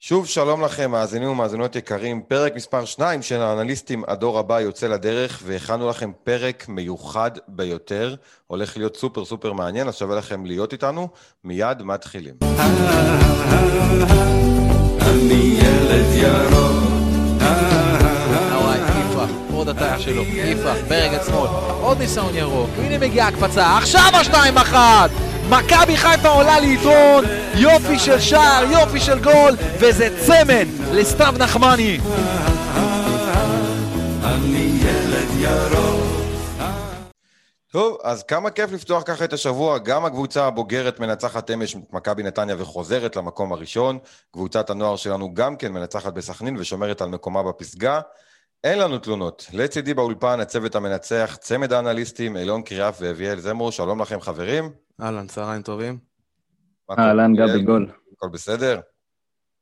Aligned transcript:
שוב 0.00 0.26
שלום 0.26 0.62
לכם, 0.62 0.90
מאזינים 0.90 1.28
ומאזינות 1.28 1.76
יקרים, 1.76 2.22
פרק 2.28 2.56
מספר 2.56 2.84
2 2.84 3.22
של 3.22 3.40
האנליסטים 3.40 4.04
הדור 4.08 4.38
הבא 4.38 4.60
יוצא 4.60 4.86
לדרך, 4.86 5.42
והכנו 5.44 5.88
לכם 5.88 6.12
פרק 6.24 6.68
מיוחד 6.68 7.30
ביותר, 7.48 8.14
הולך 8.46 8.76
להיות 8.76 8.96
סופר 8.96 9.24
סופר 9.24 9.52
מעניין, 9.52 9.88
אז 9.88 9.94
שווה 9.96 10.16
לכם 10.16 10.46
להיות 10.46 10.72
איתנו, 10.72 11.08
מיד 11.44 11.82
מתחילים. 11.82 12.34
אני 15.00 15.58
ילד 15.60 16.06
ירוק. 16.12 16.78
עוד 19.52 19.68
הטיה 19.68 19.98
שלו, 19.98 20.22
יפרח, 20.22 20.76
ברגל 20.88 21.18
שמאל, 21.26 21.48
עוד 21.80 21.98
ניסיון 21.98 22.34
ירוק, 22.34 22.70
הנה 22.78 22.98
מגיעה 22.98 23.28
הקפצה, 23.28 23.76
עכשיו 23.76 24.10
השתיים 24.14 24.58
אחת! 24.58 25.10
מכבי 25.50 25.96
חיפה 25.96 26.28
עולה 26.28 26.60
ליתרון, 26.60 27.24
יופי 27.54 27.98
של 27.98 28.20
שער, 28.20 28.64
יופי 28.70 29.00
של 29.00 29.22
גול, 29.22 29.56
וזה 29.78 30.08
צמד 30.26 30.66
לסתיו 30.92 31.34
נחמני. 31.38 31.98
טוב, 37.72 37.98
אז 38.02 38.22
כמה 38.22 38.50
כיף 38.50 38.72
לפתוח 38.72 39.02
ככה 39.06 39.24
את 39.24 39.32
השבוע. 39.32 39.78
גם 39.78 40.04
הקבוצה 40.04 40.46
הבוגרת 40.46 41.00
מנצחת 41.00 41.50
אמש 41.50 41.76
מכבי 41.92 42.22
נתניה 42.22 42.56
וחוזרת 42.58 43.16
למקום 43.16 43.52
הראשון. 43.52 43.98
קבוצת 44.32 44.70
הנוער 44.70 44.96
שלנו 44.96 45.34
גם 45.34 45.56
כן 45.56 45.72
מנצחת 45.72 46.12
בסכנין 46.12 46.56
ושומרת 46.56 47.02
על 47.02 47.08
מקומה 47.08 47.42
בפסגה. 47.42 48.00
אין 48.64 48.78
לנו 48.78 48.98
תלונות. 48.98 49.46
לצידי 49.52 49.94
באולפן, 49.94 50.40
הצוות 50.40 50.74
המנצח, 50.74 51.36
צמד 51.40 51.72
האנליסטים, 51.72 52.36
אילון 52.36 52.62
קריאף 52.62 52.96
ואביאל 53.00 53.40
זמרו, 53.40 53.72
שלום 53.72 54.02
לכם 54.02 54.20
חברים. 54.20 54.87
אהלן, 55.00 55.26
צהריים 55.26 55.62
טובים. 55.62 55.98
אהלן, 56.98 57.34
גבי 57.36 57.62
גול. 57.62 57.90
הכל 58.12 58.28
בסדר? 58.28 58.80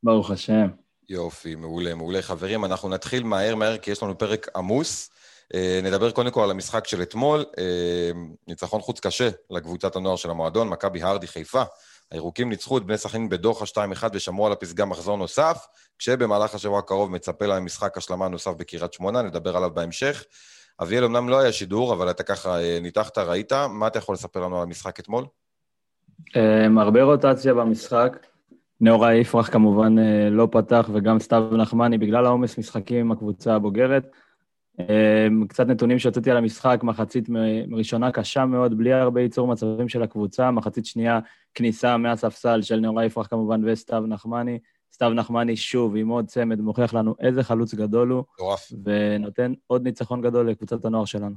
ברוך 0.03 0.31
השם. 0.31 0.67
יופי, 1.09 1.55
מעולה, 1.55 1.95
מעולה. 1.95 2.23
חברים, 2.23 2.65
אנחנו 2.65 2.89
נתחיל 2.89 3.23
מהר 3.23 3.55
מהר 3.55 3.79
כי 3.79 3.91
יש 3.91 4.03
לנו 4.03 4.19
פרק 4.19 4.49
עמוס. 4.57 5.11
אה, 5.55 5.81
נדבר 5.83 6.11
קודם 6.11 6.31
כל 6.31 6.43
על 6.43 6.51
המשחק 6.51 6.87
של 6.87 7.03
אתמול. 7.03 7.45
אה, 7.59 8.11
ניצחון 8.49 8.81
חוץ 8.81 9.01
קשה 9.01 9.29
לקבוצת 9.51 9.97
הנוער 9.97 10.17
של 10.17 10.31
המועדון, 10.31 10.69
מכבי 10.69 11.03
הרדי 11.03 11.27
חיפה. 11.27 11.63
הירוקים 12.11 12.49
ניצחו 12.49 12.79
את 12.79 12.83
בני 12.83 12.99
סכנין 12.99 13.29
בדוחה 13.29 13.65
2-1 13.65 14.05
ושמרו 14.13 14.47
על 14.47 14.53
הפסגה 14.53 14.85
מחזור 14.85 15.17
נוסף, 15.17 15.67
כשבמהלך 15.99 16.55
השבוע 16.55 16.79
הקרוב 16.79 17.11
מצפה 17.11 17.47
להם 17.47 17.65
משחק 17.65 17.97
השלמה 17.97 18.29
נוסף 18.29 18.51
בקריית 18.51 18.93
שמונה, 18.93 19.23
נדבר 19.23 19.57
עליו 19.57 19.71
בהמשך. 19.75 20.25
אביאל 20.83 21.05
אמנם 21.05 21.29
לא 21.29 21.41
היה 21.41 21.53
שידור, 21.53 21.95
אבל 21.95 22.11
אתה 22.11 22.23
ככה 22.23 22.61
אה, 22.61 22.79
ניתחת, 22.83 23.19
ראית, 23.19 23.53
מה 23.53 23.87
אתה 23.87 23.99
יכול 23.99 24.13
לספר 24.13 24.41
לנו 24.41 24.57
על 24.57 24.63
המשחק 24.63 25.01
אתמול? 25.01 25.25
Um, 26.23 26.81
הרבה 26.81 27.03
רוטציה 27.03 27.55
במשחק. 27.55 28.27
נאורה 28.81 29.15
יפרח 29.15 29.51
כמובן 29.51 29.99
אה, 29.99 30.31
לא 30.31 30.49
פתח, 30.51 30.91
וגם 30.93 31.19
סתיו 31.19 31.57
נחמני, 31.57 31.99
בגלל 31.99 32.27
העומס 32.27 32.59
משחקים 32.59 32.99
עם 33.01 33.13
הקבוצה 33.13 33.55
הבוגרת. 33.55 34.07
קצת 35.49 35.67
נתונים 35.67 35.99
שהוצאתי 35.99 36.31
על 36.31 36.37
המשחק, 36.37 36.81
מחצית 36.83 37.29
ראשונה 37.73 38.11
קשה 38.11 38.47
מאוד, 38.47 38.79
בלי 38.79 38.93
הרבה 38.93 39.21
ייצור 39.21 39.49
מצבים 39.49 39.89
של 39.89 40.03
הקבוצה, 40.03 40.51
מחצית 40.51 40.87
שנייה 40.87 41.21
כניסה 41.55 41.97
מהספסל 41.97 42.63
של 42.63 42.81
נאורה 42.81 43.05
יפרח 43.05 43.27
כמובן 43.27 43.61
וסתיו 43.65 44.05
נחמני. 44.07 44.59
סתיו 44.97 45.11
נחמני 45.11 45.57
שוב 45.57 45.97
עם 45.97 46.09
עוד 46.09 46.27
צמד, 46.27 46.61
מוכיח 46.61 46.95
לנו 46.95 47.15
איזה 47.21 47.43
חלוץ 47.43 47.75
גדול 47.75 48.09
הוא, 48.09 48.25
מטורף. 48.35 48.73
ונותן 48.85 49.53
עוד 49.67 49.83
ניצחון 49.83 50.23
גדול 50.23 50.51
לקבוצת 50.51 50.85
הנוער 50.85 51.05
שלנו. 51.05 51.35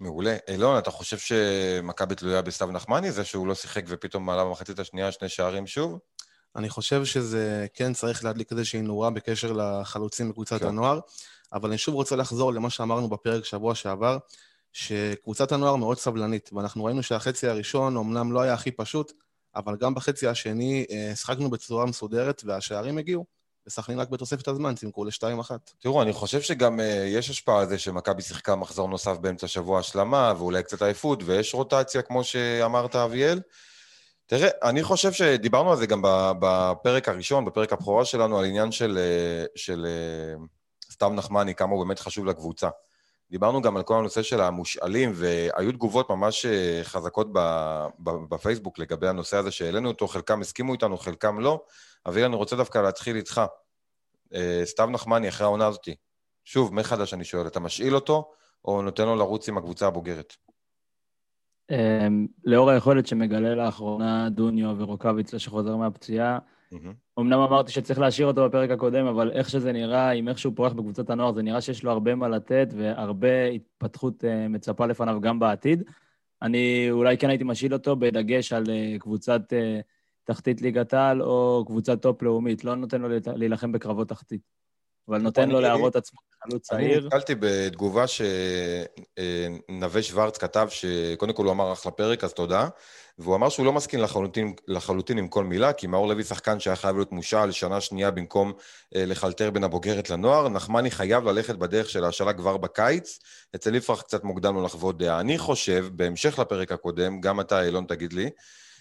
מעולה. 0.00 0.36
אילון, 0.48 0.78
אתה 0.78 0.90
חושב 0.90 1.18
שמכבי 1.18 2.14
תלויה 2.14 2.42
בסתיו 2.42 2.66
נחמני, 2.66 3.12
זה 3.12 3.24
שהוא 3.24 3.46
לא 3.46 3.54
שיחק 3.54 3.84
ופתאום 3.88 4.26
מעלה 4.26 4.44
במחצית 4.44 4.78
השנייה 4.78 5.12
שני 5.12 5.28
שערים 5.28 5.66
שוב? 5.66 5.98
אני 6.56 6.68
חושב 6.68 7.04
שזה 7.04 7.66
כן 7.74 7.92
צריך 7.92 8.24
להדליק 8.24 8.52
איזושהי 8.52 8.82
נורה 8.82 9.10
בקשר 9.10 9.52
לחלוצים 9.52 10.28
בקבוצת 10.28 10.60
כן. 10.60 10.66
הנוער. 10.66 11.00
אבל 11.52 11.68
אני 11.68 11.78
שוב 11.78 11.94
רוצה 11.94 12.16
לחזור 12.16 12.52
למה 12.52 12.70
שאמרנו 12.70 13.08
בפרק 13.08 13.44
שבוע 13.44 13.74
שעבר, 13.74 14.18
שקבוצת 14.72 15.52
הנוער 15.52 15.76
מאוד 15.76 15.98
סבלנית, 15.98 16.50
ואנחנו 16.52 16.84
ראינו 16.84 17.02
שהחצי 17.02 17.48
הראשון 17.48 17.96
אמנם 17.96 18.32
לא 18.32 18.40
היה 18.40 18.54
הכי 18.54 18.70
פשוט, 18.70 19.12
אבל 19.56 19.76
גם 19.76 19.94
בחצי 19.94 20.26
השני 20.26 20.86
אה, 20.90 21.12
שחקנו 21.16 21.50
בצורה 21.50 21.86
מסודרת 21.86 22.42
והשערים 22.44 22.98
הגיעו. 22.98 23.36
וסכנין 23.66 24.00
רק 24.00 24.08
בתוספת 24.08 24.48
הזמן 24.48 24.74
צימקו 24.74 25.04
ל-2-1. 25.04 25.50
תראו, 25.80 26.02
אני 26.02 26.12
חושב 26.12 26.40
שגם 26.40 26.80
uh, 26.80 26.82
יש 27.06 27.30
השפעה 27.30 27.60
על 27.60 27.68
זה 27.68 27.78
שמכבי 27.78 28.22
שיחקה 28.22 28.56
מחזור 28.56 28.88
נוסף 28.88 29.18
באמצע 29.18 29.48
שבוע 29.48 29.78
השלמה, 29.78 30.32
ואולי 30.38 30.62
קצת 30.62 30.82
עייפות, 30.82 31.22
ויש 31.24 31.54
רוטציה, 31.54 32.02
כמו 32.02 32.24
שאמרת, 32.24 32.96
אביאל. 32.96 33.40
תראה, 34.26 34.48
אני 34.62 34.82
חושב 34.82 35.12
שדיברנו 35.12 35.70
על 35.70 35.76
זה 35.76 35.86
גם 35.86 36.02
בפרק 36.40 37.08
הראשון, 37.08 37.44
בפרק 37.44 37.72
הבכורה 37.72 38.04
שלנו, 38.04 38.38
על 38.38 38.44
עניין 38.44 38.72
של, 38.72 38.98
אה, 38.98 39.44
של, 39.56 39.86
סתיו 40.92 41.10
נחמני, 41.10 41.54
כמה 41.54 41.72
הוא 41.72 41.84
באמת 41.84 41.98
חשוב 41.98 42.26
לקבוצה. 42.26 42.68
דיברנו 43.30 43.62
גם 43.62 43.76
על 43.76 43.82
כל 43.82 43.94
הנושא 43.94 44.22
של 44.22 44.40
המושאלים, 44.40 45.12
והיו 45.14 45.72
תגובות 45.72 46.10
ממש 46.10 46.46
אה, 46.46 46.80
חזקות 46.82 47.28
בפייסבוק 48.28 48.78
לגבי 48.78 49.08
הנושא 49.08 49.36
הזה 49.36 49.50
שהעלינו 49.50 49.88
אותו, 49.88 50.08
חלקם 50.08 50.40
הסכימו 50.40 50.72
איתנו, 50.72 50.98
חלקם 50.98 51.40
לא. 51.40 51.64
אביל, 52.08 52.24
אני 52.24 52.36
רוצה 52.36 52.56
דווקא 52.56 52.78
להתחיל 52.78 53.16
איתך. 53.16 53.40
אה, 54.34 54.62
סתיו 54.64 54.86
נחמני, 54.86 55.28
אחרי 55.28 55.44
העונה 55.44 55.66
הזאתי, 55.66 55.94
שוב, 56.44 56.74
מחדש 56.74 57.14
אני 57.14 57.24
שואל, 57.24 57.46
אתה 57.46 57.60
משאיל 57.60 57.94
אותו, 57.94 58.32
או 58.64 58.82
נותן 58.82 59.06
לו 59.06 59.16
לרוץ 59.16 59.48
עם 59.48 59.58
הקבוצה 59.58 59.86
הבוגרת? 59.86 60.36
אמ, 61.70 62.26
לאור 62.44 62.70
היכולת 62.70 63.06
שמגלה 63.06 63.54
לאחרונה 63.54 64.28
דוניו 64.30 64.74
ורוקאביצה 64.78 65.38
שחוזר 65.38 65.76
מהפציעה, 65.76 66.38
אמנם 67.18 67.40
אמרתי 67.40 67.72
שצריך 67.72 67.98
להשאיר 67.98 68.26
אותו 68.26 68.48
בפרק 68.48 68.70
הקודם, 68.70 69.06
אבל 69.06 69.32
איך 69.32 69.48
שזה 69.48 69.72
נראה, 69.72 70.10
עם 70.10 70.28
איך 70.28 70.38
שהוא 70.38 70.52
פורח 70.56 70.72
בקבוצת 70.72 71.10
הנוער, 71.10 71.32
זה 71.32 71.42
נראה 71.42 71.60
שיש 71.60 71.84
לו 71.84 71.90
הרבה 71.90 72.14
מה 72.14 72.28
לתת 72.28 72.68
והרבה 72.76 73.46
התפתחות 73.46 74.24
uh, 74.24 74.26
מצפה 74.48 74.86
לפניו 74.86 75.20
גם 75.20 75.38
בעתיד. 75.38 75.82
אני 76.42 76.86
אולי 76.90 77.18
כן 77.18 77.28
הייתי 77.28 77.44
משאיל 77.44 77.72
אותו 77.72 77.96
בדגש 77.96 78.52
על 78.52 78.64
uh, 78.64 78.98
קבוצת 78.98 79.42
uh, 79.52 79.82
תחתית 80.24 80.62
ליגת 80.62 80.94
העל 80.94 81.22
או 81.22 81.64
קבוצת 81.66 82.02
טופ 82.02 82.22
לאומית. 82.22 82.64
לא 82.64 82.74
נותן 82.74 83.02
לו 83.02 83.08
להילחם 83.36 83.72
בקרבות 83.72 84.08
תחתית, 84.08 84.40
אבל 85.08 85.18
נותן 85.18 85.48
לו 85.48 85.60
להראות 85.60 85.96
עצמו 85.96 86.18
חלוץ 86.42 86.62
צעיר. 86.68 86.98
אני 86.98 87.06
נתקלתי 87.06 87.34
בתגובה 87.40 88.04
שנווה 89.66 90.02
שוורץ 90.02 90.38
כתב, 90.38 90.68
שקודם 90.70 91.32
כל 91.32 91.44
הוא 91.44 91.52
אמר 91.52 91.72
אחלה 91.72 91.92
פרק, 91.92 92.24
אז 92.24 92.32
תודה. 92.32 92.68
והוא 93.18 93.34
אמר 93.34 93.48
שהוא 93.48 93.66
לא 93.66 93.72
מסכים 93.72 94.00
לחלוטין, 94.00 94.54
לחלוטין 94.68 95.18
עם 95.18 95.28
כל 95.28 95.44
מילה, 95.44 95.72
כי 95.72 95.86
מאור 95.86 96.08
לוי 96.08 96.24
שחקן 96.24 96.60
שהיה 96.60 96.76
חייב 96.76 96.96
להיות 96.96 97.12
מושאל 97.12 97.50
שנה 97.50 97.80
שנייה 97.80 98.10
במקום 98.10 98.52
אה, 98.96 99.06
לחלטר 99.06 99.50
בין 99.50 99.64
הבוגרת 99.64 100.10
לנוער. 100.10 100.48
נחמני 100.48 100.90
חייב 100.90 101.24
ללכת 101.24 101.54
בדרך 101.54 101.90
של 101.90 102.04
ההשאלה 102.04 102.32
כבר 102.32 102.56
בקיץ. 102.56 103.18
אצל 103.54 103.74
יפרח 103.74 104.02
קצת 104.02 104.24
מוקדם 104.24 104.54
לו 104.54 104.62
לחוות 104.62 104.98
דעה. 104.98 105.20
אני 105.20 105.38
חושב, 105.38 105.86
בהמשך 105.92 106.38
לפרק 106.38 106.72
הקודם, 106.72 107.20
גם 107.20 107.40
אתה, 107.40 107.62
אילון, 107.62 107.84
תגיד 107.84 108.12
לי, 108.12 108.30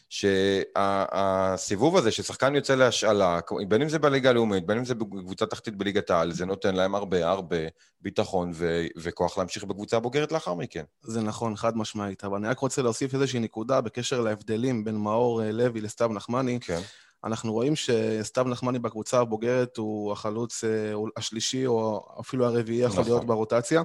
שהסיבוב 0.10 1.98
הזה 1.98 2.12
ששחקן 2.12 2.56
יוצא 2.56 2.76
להשאלה, 2.76 3.40
בין 3.68 3.82
אם 3.82 3.90
זה 3.90 4.00
בליגה 4.00 4.30
הלאומית, 4.30 4.66
בין 4.66 4.78
אם 4.78 4.86
זה 4.86 4.96
בקבוצה 4.96 5.46
תחתית 5.46 5.76
בליגת 5.76 6.10
העל, 6.10 6.32
זה 6.32 6.46
נותן 6.46 6.76
להם 6.76 6.96
הרבה 6.96 7.28
הרבה 7.28 7.58
ביטחון 8.02 8.52
ו- 8.54 8.86
וכוח 8.98 9.38
להמשיך 9.38 9.64
בקבוצה 9.64 9.98
הבוגרת 9.98 10.32
לאחר 10.32 10.54
מכן. 10.54 10.84
זה 11.02 11.22
נכון, 11.22 11.56
חד 11.56 11.78
משמעית, 11.78 12.24
אבל 12.24 12.38
אני 12.38 12.48
רק 12.48 12.60
רוצה 12.60 12.82
להוסיף 12.82 13.14
איזושהי 13.14 13.40
נקודה 13.40 13.82
בקשר 13.82 14.22
להבדלים 14.22 14.84
בין 14.84 14.96
מאור 14.96 15.44
אה, 15.44 15.52
לוי 15.52 15.82
לסתיו 15.82 16.10
נחמני. 16.14 16.60
כן. 16.62 16.82
אנחנו 17.25 17.53
רואים 17.53 17.74
שסתיו 17.75 18.44
נחמני 18.44 18.80
בקבוצה 18.80 19.19
הבוגרת 19.19 19.78
הוא 19.78 20.12
החלוץ 20.12 20.63
אה, 20.63 20.69
השלישי, 21.18 21.68
או 21.68 22.06
אפילו 22.19 22.46
הרביעי 22.46 22.80
יכול 22.80 23.00
נכון. 23.00 23.03
להיות 23.03 23.25
ברוטציה. 23.25 23.81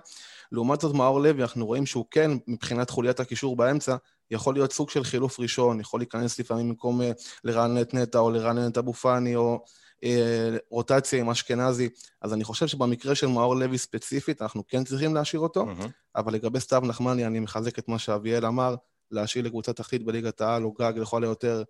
לעומת 0.53 0.81
זאת, 0.81 0.95
מאור 0.95 1.21
לוי, 1.21 1.43
אנחנו 1.43 1.67
רואים 1.67 1.87
שהוא 1.87 2.05
כן, 2.11 2.31
מבחינת 2.47 2.91
חוליית 2.91 3.21
הקישור 3.21 3.57
באמצע, 3.57 3.97
יכול 4.31 4.55
להיות 4.55 4.73
סוג 4.73 4.91
של 4.91 5.05
חילוף 5.05 5.41
ראשון, 5.41 5.81
יכול 5.81 6.01
להיכנס 6.01 6.41
לפעמים 6.41 6.69
במקום 6.69 7.03
אה, 7.03 7.13
לרענן 7.45 7.81
את 7.81 7.95
נטע 7.95 8.19
או 8.19 8.31
לרענן 8.31 8.71
את 8.71 8.79
אבו 8.79 8.93
פאני 8.93 9.37
או 9.37 9.65
אה, 10.05 10.57
רוטציה 10.71 11.21
עם 11.21 11.31
אשכנזי. 11.31 11.89
אז 12.23 12.33
אני 12.35 12.45
חושב 12.45 12.67
שבמקרה 12.67 13.15
של 13.15 13.27
מאור 13.27 13.57
לוי 13.57 13.79
ספציפית, 13.79 14.43
אנחנו 14.43 14.63
כן 14.69 14.85
צריכים 14.85 15.15
להשאיר 15.15 15.41
אותו, 15.41 15.67
mm-hmm. 15.67 15.89
אבל 16.17 16.33
לגבי 16.35 16.61
סתיו 16.61 16.83
נחמני, 16.85 17.27
אני 17.27 17.41
מחזק 17.41 17.79
את 17.79 17.89
מה 17.89 17.99
שאביאל 17.99 18.47
אמר, 18.47 18.75
להשאיר 19.11 19.45
לקבוצה 19.45 19.73
תחתית 19.73 20.05
בליגת 20.05 20.41
העל 20.41 20.65
או 20.65 20.73
גג 20.73 20.93
לכל 20.97 21.25
היותר 21.25 21.63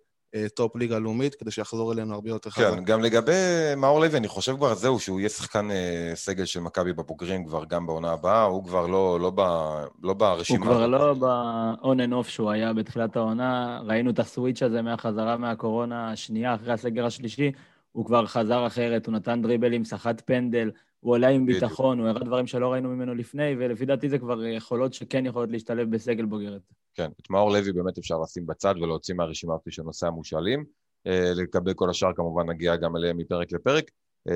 טופ 0.53 0.75
ליגה 0.75 0.99
לאומית, 0.99 1.35
כדי 1.35 1.51
שיחזור 1.51 1.93
אלינו 1.93 2.13
הרבה 2.13 2.29
יותר 2.29 2.49
חזק. 2.49 2.63
כן, 2.63 2.83
גם 2.83 3.01
לגבי 3.01 3.31
מאור 3.77 3.99
לוי, 3.99 4.17
אני 4.17 4.27
חושב 4.27 4.55
כבר 4.55 4.73
זהו, 4.73 4.99
שהוא 4.99 5.19
יהיה 5.19 5.29
שחקן 5.29 5.71
אה, 5.71 6.11
סגל 6.15 6.45
של 6.45 6.59
מכבי 6.59 6.93
בבוגרים 6.93 7.45
כבר 7.45 7.65
גם 7.65 7.87
בעונה 7.87 8.11
הבאה, 8.11 8.43
הוא 8.43 8.63
כבר 8.63 8.87
לא, 8.87 9.19
לא, 9.19 9.31
ב, 9.35 9.41
לא 10.03 10.13
ברשימה. 10.13 10.65
הוא 10.65 10.75
כבר 10.75 10.87
לא 10.87 11.13
ב-on 11.13 11.97
and 12.09 12.25
off 12.25 12.29
שהוא 12.29 12.51
היה 12.51 12.73
בתחילת 12.73 13.15
העונה, 13.15 13.81
ראינו 13.85 14.09
את 14.09 14.19
הסוויץ' 14.19 14.63
הזה 14.63 14.81
מהחזרה 14.81 15.37
מהקורונה 15.37 16.11
השנייה, 16.11 16.55
אחרי 16.55 16.73
הסגר 16.73 17.05
השלישי, 17.05 17.51
הוא 17.91 18.05
כבר 18.05 18.25
חזר 18.25 18.67
אחרת, 18.67 19.05
הוא 19.05 19.13
נתן 19.13 19.41
דריבלים, 19.41 19.85
סחט 19.85 20.21
פנדל, 20.25 20.71
הוא 21.01 21.13
עולה 21.13 21.27
עם 21.27 21.45
ביטחון, 21.45 21.99
הוא 21.99 22.07
הראה 22.07 22.23
דברים 22.23 22.47
שלא 22.47 22.71
ראינו 22.71 22.89
ממנו 22.89 23.15
לפני, 23.15 23.55
ולפי 23.59 23.85
דעתי 23.85 24.09
זה 24.09 24.19
כבר 24.19 24.45
יכולות 24.45 24.93
שכן 24.93 25.25
יכולות 25.25 25.51
להשתלב 25.51 25.91
בסגל 25.91 26.25
בוגרת. 26.25 26.61
כן, 26.93 27.09
את 27.21 27.29
מאור 27.29 27.51
לוי 27.51 27.73
באמת 27.73 27.97
אפשר 27.97 28.19
לשים 28.23 28.45
בצד 28.45 28.75
ולהוציא 28.81 29.15
מהרשימה 29.15 29.53
הזאת 29.53 29.73
של 29.73 29.83
נושא 29.83 30.07
המושאלים. 30.07 30.63
לגבי 31.35 31.71
כל 31.75 31.89
השאר 31.89 32.13
כמובן 32.15 32.49
נגיע 32.49 32.75
גם 32.75 32.95
אליהם 32.95 33.17
מפרק 33.17 33.51
לפרק. 33.51 33.83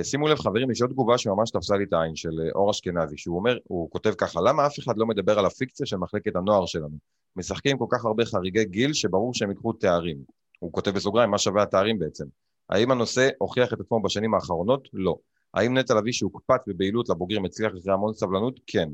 שימו 0.03 0.27
לב 0.27 0.39
חברים, 0.39 0.71
יש 0.71 0.81
עוד 0.81 0.91
תגובה 0.91 1.17
שממש 1.17 1.51
תפסה 1.51 1.77
לי 1.77 1.83
את 1.83 1.93
העין 1.93 2.15
של 2.15 2.29
אור 2.55 2.71
אשכנזי, 2.71 3.17
שהוא 3.17 3.37
אומר, 3.37 3.57
הוא 3.63 3.89
כותב 3.91 4.13
ככה, 4.17 4.39
למה 4.41 4.65
אף 4.65 4.79
אחד 4.79 4.97
לא 4.97 5.05
מדבר 5.05 5.39
על 5.39 5.45
הפיקציה 5.45 5.85
של 5.85 5.97
מחלקת 5.97 6.35
הנוער 6.35 6.65
שלנו? 6.65 6.97
משחקים 7.35 7.77
כל 7.77 7.85
כך 7.91 8.05
הרבה 8.05 8.25
חריגי 8.25 8.65
גיל 8.65 8.93
שברור 8.93 9.33
שהם 9.33 9.49
ייקחו 9.49 9.73
תארים. 9.73 10.17
הוא 10.59 10.71
כותב 10.71 10.91
בסוגריים, 10.91 11.31
מה 11.31 11.37
שווה 11.37 11.63
התארים 11.63 11.99
בעצם? 11.99 12.25
האם 12.69 12.91
הנושא 12.91 13.29
הוכיח 13.37 13.73
את 13.73 13.79
עצמו 13.79 14.01
בשנים 14.01 14.33
האחרונות? 14.33 14.87
לא. 14.93 15.15
האם 15.55 15.77
נטע 15.77 15.93
לביא 15.93 16.11
שהוקפץ 16.11 16.61
בבהילות 16.67 17.09
לבוגרים 17.09 17.45
הצליח 17.45 17.71
אחרי 17.81 17.93
המון 17.93 18.13
סבלנות? 18.13 18.59
כן. 18.67 18.89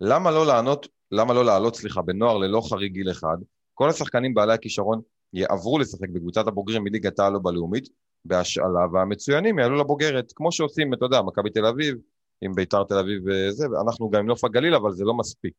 למה 0.00 0.30
לא 0.30 0.46
לענות, 0.46 0.88
למה 1.12 1.34
לא 1.34 1.44
לעלות, 1.44 1.76
סליחה, 1.76 2.02
בנוער 2.02 2.36
ללא 2.36 2.60
חריג 2.68 2.92
גיל 2.92 3.10
אחד? 3.10 3.36
כל 3.74 3.88
השחקנים 3.88 4.34
בעלי 4.34 4.52
הכישרון 4.52 5.00
יעברו 5.32 5.78
לשחק 5.78 6.08
בקבוצת 6.08 6.46
הבוגרים 6.46 6.84
מליגת 6.84 7.18
העל 7.18 7.34
או 7.34 7.42
בלאומית 7.42 7.88
בהשאלה, 8.24 8.86
והמצוינים 8.92 9.58
יעלו 9.58 9.76
לבוגרת, 9.76 10.32
כמו 10.34 10.52
שעושים, 10.52 10.94
אתה 10.94 11.04
יודע, 11.04 11.22
מכבי 11.22 11.50
תל 11.50 11.66
אביב, 11.66 11.96
עם 12.40 12.54
ביתר 12.54 12.84
תל 12.84 12.98
אביב 12.98 13.22
וזה, 13.26 13.70
ואנחנו 13.70 14.10
גם 14.10 14.20
עם 14.20 14.26
נוף 14.26 14.44
הגליל, 14.44 14.74
אבל 14.74 14.92
זה 14.92 15.04
לא 15.04 15.14
מספיק. 15.14 15.54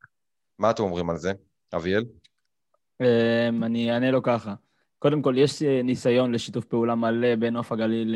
מה 0.59 0.69
אתם 0.69 0.83
אומרים 0.83 1.09
על 1.09 1.17
זה, 1.17 1.31
אביאל? 1.75 2.03
אמ, 3.01 3.63
אני 3.63 3.91
אענה 3.91 4.11
לו 4.11 4.23
ככה. 4.23 4.53
קודם 4.99 5.21
כל, 5.21 5.37
יש 5.37 5.61
ניסיון 5.61 6.31
לשיתוף 6.31 6.65
פעולה 6.65 6.95
מלא 6.95 7.35
בין 7.35 7.53
נוף 7.53 7.71
הגליל 7.71 8.15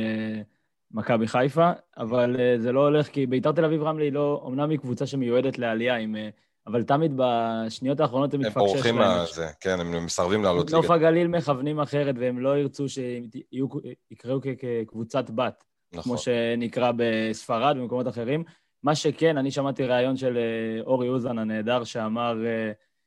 למכבי 0.93 1.27
חיפה, 1.27 1.71
אבל 1.97 2.35
אה, 2.39 2.55
זה 2.59 2.71
לא 2.71 2.79
הולך, 2.79 3.07
כי 3.07 3.25
ביתר 3.25 3.51
תל 3.51 3.65
אביב 3.65 3.83
רמלה 3.83 4.03
היא 4.03 4.13
לא, 4.13 4.43
אמנם 4.47 4.69
היא 4.69 4.79
קבוצה 4.79 5.05
שמיועדת 5.05 5.57
לעלייה, 5.57 5.95
עם, 5.95 6.15
אה, 6.15 6.29
אבל 6.67 6.83
תמיד 6.83 7.13
בשניות 7.15 7.99
האחרונות 7.99 8.33
הם 8.33 8.39
מתפקשש 8.39 8.57
להם. 8.57 8.67
הם 8.67 8.73
בורחים 8.73 8.95
מהזה, 8.95 9.47
כן, 9.59 9.79
הם 9.79 10.05
מסרבים 10.05 10.43
לעלות 10.43 10.65
ליגה. 10.65 10.77
נוף 10.77 10.91
הגליל 10.91 11.27
מכוונים 11.27 11.79
אחרת, 11.79 12.15
והם 12.19 12.39
לא 12.39 12.57
ירצו 12.57 12.85
שיקראו 12.89 14.39
כקבוצת 14.41 15.29
בת, 15.29 15.63
נכון. 15.93 16.03
כמו 16.03 16.17
שנקרא 16.17 16.91
בספרד 16.95 17.77
ובמקומות 17.77 18.07
אחרים. 18.07 18.43
מה 18.83 18.95
שכן, 18.95 19.37
אני 19.37 19.51
שמעתי 19.51 19.83
ראיון 19.83 20.17
של 20.17 20.37
אה, 20.37 20.81
אורי 20.81 21.09
אוזן 21.09 21.37
הנהדר, 21.37 21.83
שאמר 21.83 22.37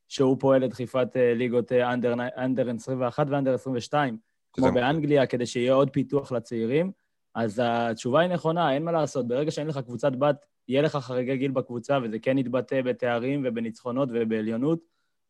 שהוא 0.09 0.37
פועל 0.41 0.65
לדחיפת 0.65 1.09
ליגות 1.17 1.73
אנדר 1.73 2.71
21 2.77 3.27
ואנדר 3.31 3.55
22, 3.55 4.19
כמו 4.53 4.73
באנגליה, 4.73 5.27
כדי 5.27 5.47
שיהיה 5.47 5.75
עוד 5.75 5.91
פיתוח 5.91 6.33
לצעירים. 6.33 7.04
אז 7.35 7.61
התשובה 7.65 8.21
היא 8.21 8.31
נכונה, 8.31 8.75
אין 8.75 8.85
מה 8.85 8.93
לעשות. 8.93 9.29
ברגע 9.29 9.51
שאין 9.51 9.67
לך 9.67 9.79
קבוצת 9.79 10.13
בת, 10.13 10.37
יהיה 10.69 10.83
לך 10.83 10.97
חריגי 10.97 11.37
גיל 11.37 11.51
בקבוצה, 11.51 11.99
וזה 12.03 12.19
כן 12.19 12.39
יתבטא 12.39 12.83
בתארים 12.83 13.43
ובניצחונות 13.45 14.09
ובעליונות, 14.13 14.79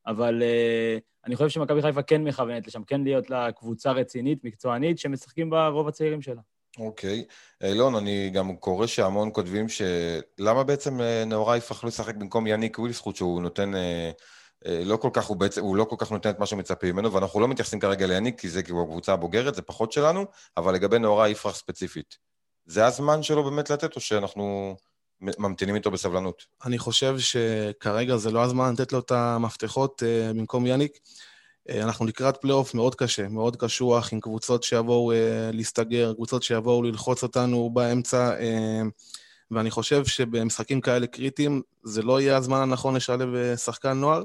אבל 0.06 0.42
uh, 0.42 1.00
אני 1.26 1.36
חושב 1.36 1.48
שמכבי 1.48 1.82
חיפה 1.82 2.02
כן 2.02 2.24
מכוונת 2.24 2.66
לשם, 2.66 2.84
כן 2.84 3.04
להיות 3.04 3.30
לה 3.30 3.52
קבוצה 3.52 3.92
רצינית, 3.92 4.44
מקצוענית, 4.44 4.98
שמשחקים 4.98 5.50
בה 5.50 5.68
רוב 5.68 5.88
הצעירים 5.88 6.22
שלה. 6.22 6.40
אוקיי. 6.78 7.24
Okay. 7.28 7.66
אילון, 7.66 7.94
אני 7.94 8.30
גם 8.30 8.56
קורא 8.56 8.86
שהמון 8.86 9.30
כותבים 9.32 9.68
ש... 9.68 9.82
למה 10.38 10.64
בעצם 10.64 11.00
אה, 11.00 11.24
נאורי 11.26 11.56
יפחלו 11.56 11.88
לשחק 11.88 12.14
במקום 12.14 12.46
יניק 12.46 12.78
ווילסחוט, 12.78 13.16
שהוא 13.16 13.42
נותן... 13.42 13.74
Uh... 13.74 14.22
אה, 14.66 14.82
לא 14.84 14.96
כל 14.96 15.10
כך, 15.12 15.26
הוא 15.26 15.36
בעצם, 15.36 15.60
הוא 15.60 15.76
לא 15.76 15.84
כל 15.84 15.96
כך 15.98 16.12
נותן 16.12 16.30
את 16.30 16.38
מה 16.38 16.46
שמצפים 16.46 16.96
ממנו, 16.96 17.12
ואנחנו 17.12 17.40
לא 17.40 17.48
מתייחסים 17.48 17.80
כרגע 17.80 18.06
ליניק, 18.06 18.40
כי 18.40 18.48
זה 18.48 18.62
כאילו 18.62 18.82
הקבוצה 18.82 19.12
הבוגרת, 19.12 19.54
זה 19.54 19.62
פחות 19.62 19.92
שלנו, 19.92 20.26
אבל 20.56 20.74
לגבי 20.74 20.98
נאורה 20.98 21.28
יפרח 21.28 21.56
ספציפית, 21.56 22.16
זה 22.66 22.86
הזמן 22.86 23.22
שלו 23.22 23.44
באמת 23.44 23.70
לתת, 23.70 23.96
או 23.96 24.00
שאנחנו 24.00 24.76
ממתינים 25.20 25.74
איתו 25.74 25.90
בסבלנות? 25.90 26.44
אני 26.64 26.78
חושב 26.78 27.18
שכרגע 27.18 28.16
זה 28.16 28.30
לא 28.30 28.42
הזמן 28.42 28.72
לתת 28.72 28.92
לו 28.92 28.98
את 28.98 29.10
המפתחות 29.10 30.02
uh, 30.02 30.36
במקום 30.36 30.66
יניק. 30.66 30.98
Uh, 31.68 31.72
אנחנו 31.82 32.06
לקראת 32.06 32.36
פלייאוף 32.36 32.74
מאוד 32.74 32.94
קשה, 32.94 33.28
מאוד 33.28 33.56
קשוח, 33.56 34.12
עם 34.12 34.20
קבוצות 34.20 34.62
שיבואו 34.62 35.12
uh, 35.12 35.14
להסתגר, 35.52 36.12
קבוצות 36.14 36.42
שיבואו 36.42 36.82
ללחוץ 36.82 37.22
אותנו 37.22 37.70
באמצע. 37.70 38.34
ואני 39.50 39.70
חושב 39.70 40.04
שבמשחקים 40.04 40.80
כאלה 40.80 41.06
קריטיים, 41.06 41.62
זה 41.82 42.02
לא 42.02 42.20
יהיה 42.20 42.36
הזמן 42.36 42.60
הנכון 42.60 42.96
לשלב 42.96 43.56
שחקן 43.56 43.92
נוער. 43.92 44.22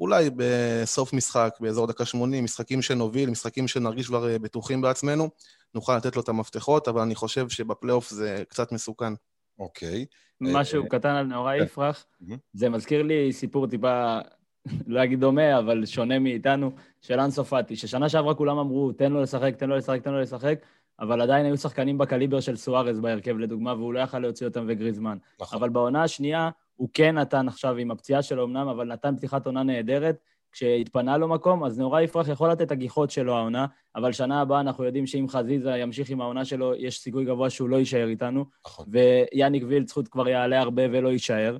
אולי 0.00 0.30
בסוף 0.36 1.12
משחק, 1.12 1.56
באזור 1.60 1.86
דקה 1.86 2.04
80, 2.04 2.44
משחקים 2.44 2.82
שנוביל, 2.82 3.30
משחקים 3.30 3.68
שנרגיש 3.68 4.06
כבר 4.06 4.28
אה, 4.28 4.38
בטוחים 4.38 4.80
בעצמנו, 4.80 5.28
נוכל 5.74 5.96
לתת 5.96 6.16
לו 6.16 6.22
את 6.22 6.28
המפתחות, 6.28 6.88
אבל 6.88 7.00
אני 7.00 7.14
חושב 7.14 7.48
שבפלייאוף 7.48 8.10
זה 8.10 8.42
קצת 8.48 8.72
מסוכן. 8.72 9.12
אוקיי. 9.58 10.06
משהו 10.40 10.82
אה, 10.82 10.88
קטן 10.88 11.08
על 11.08 11.26
נאורי 11.26 11.58
כן. 11.58 11.64
יפרח, 11.64 12.06
זה 12.52 12.68
מזכיר 12.68 13.02
לי 13.02 13.32
סיפור 13.32 13.66
טיפה, 13.66 14.18
לא 14.86 15.04
אגיד 15.04 15.20
דומה, 15.20 15.58
אבל 15.58 15.86
שונה 15.86 16.18
מאיתנו, 16.18 16.70
של 17.00 17.20
אנסו 17.20 17.44
פאטי, 17.44 17.76
ששנה 17.76 18.08
שעברה 18.08 18.34
כולם 18.34 18.58
אמרו, 18.58 18.92
תן 18.92 19.12
לו 19.12 19.22
לשחק, 19.22 19.56
תן 19.56 19.68
לו 19.68 19.76
לשחק, 19.76 20.02
תן 20.02 20.12
לו 20.12 20.20
לשחק, 20.20 20.58
אבל 21.00 21.20
עדיין 21.20 21.46
היו 21.46 21.56
שחקנים 21.56 21.98
בקליבר 21.98 22.40
של 22.40 22.56
סוארז 22.56 23.00
בהרכב, 23.00 23.38
לדוגמה, 23.38 23.74
והוא 23.74 23.94
לא 23.94 24.00
יכל 24.00 24.18
להוציא 24.18 24.46
אותם 24.46 24.64
וגריזמן. 24.68 25.18
נכון. 25.40 25.58
אבל 25.58 25.68
בעונה 25.68 26.02
השנייה, 26.02 26.50
הוא 26.76 26.88
כן 26.94 27.18
נתן 27.18 27.48
עכשיו 27.48 27.76
עם 27.76 27.90
הפציעה 27.90 28.22
שלו 28.22 28.44
אמנם, 28.44 28.68
אבל 28.68 28.86
נתן 28.86 29.16
פתיחת 29.16 29.46
עונה 29.46 29.62
נהדרת. 29.62 30.16
כשהתפנה 30.52 31.16
לו 31.16 31.28
מקום, 31.28 31.64
אז 31.64 31.78
נאורי 31.78 32.02
יפרח 32.04 32.28
יכול 32.28 32.50
לתת 32.50 32.62
את 32.62 32.70
הגיחות 32.70 33.10
שלו 33.10 33.36
העונה, 33.36 33.66
אבל 33.96 34.12
שנה 34.12 34.40
הבאה 34.40 34.60
אנחנו 34.60 34.84
יודעים 34.84 35.06
שאם 35.06 35.26
חזיזה 35.28 35.70
ימשיך 35.70 36.10
עם 36.10 36.20
העונה 36.20 36.44
שלו, 36.44 36.74
יש 36.74 36.98
סיכוי 36.98 37.24
גבוה 37.24 37.50
שהוא 37.50 37.68
לא 37.68 37.76
יישאר 37.76 38.08
איתנו. 38.08 38.44
נכון. 38.66 38.86
ויאניק 38.88 39.62
וילצחוט 39.68 40.08
כבר 40.10 40.28
יעלה 40.28 40.60
הרבה 40.60 40.82
ולא 40.92 41.08
יישאר. 41.08 41.56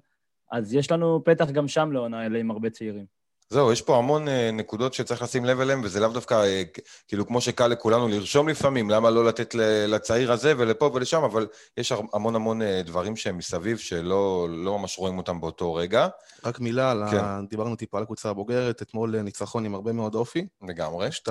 אז 0.53 0.75
יש 0.75 0.91
לנו 0.91 1.25
פתח 1.25 1.51
גם 1.51 1.69
שם 1.69 1.93
לעונה 1.93 2.27
אלה 2.27 2.39
עם 2.39 2.51
הרבה 2.51 2.71
צעירים. 2.71 3.16
זהו, 3.51 3.73
יש 3.73 3.83
פה 3.83 3.97
המון 3.99 4.29
uh, 4.29 4.31
נקודות 4.53 4.95
שצריך 4.95 5.23
לשים 5.23 5.45
לב 5.45 5.61
אליהן, 5.61 5.81
וזה 5.85 6.01
לאו 6.01 6.09
דווקא, 6.09 6.35
uh, 6.35 6.81
כאילו, 7.09 7.27
כמו 7.27 7.41
שקל 7.41 7.67
לכולנו 7.67 8.09
לרשום 8.09 8.49
לפעמים, 8.49 8.91
למה 8.91 9.11
לא 9.11 9.25
לתת 9.25 9.55
לצעיר 9.89 10.33
הזה 10.33 10.55
ולפה 10.59 10.91
ולשם, 10.95 11.25
אבל 11.25 11.47
יש 11.77 11.93
המון 12.13 12.37
המון 12.37 12.63
uh, 12.63 12.65
דברים 12.85 13.17
שהם 13.17 13.39
מסביב, 13.39 13.79
שלא 13.79 14.49
לא 14.51 14.79
ממש 14.79 14.99
רואים 14.99 15.19
אותם 15.19 15.41
באותו 15.41 15.75
רגע. 15.75 16.09
רק 16.45 16.61
מילה, 16.61 17.09
כן. 17.11 17.19
ה... 17.19 17.41
דיברנו 17.51 17.77
טיפה 17.77 17.97
על 17.97 18.03
הקבוצה 18.03 18.31
הבוגרת, 18.31 18.83
אתמול 18.83 19.23
ניצחון 19.23 19.65
עם 19.65 19.75
הרבה 19.75 19.93
מאוד 19.93 20.15
אופי. 20.15 20.47
לגמרי. 20.69 21.09
2-0 21.09 21.29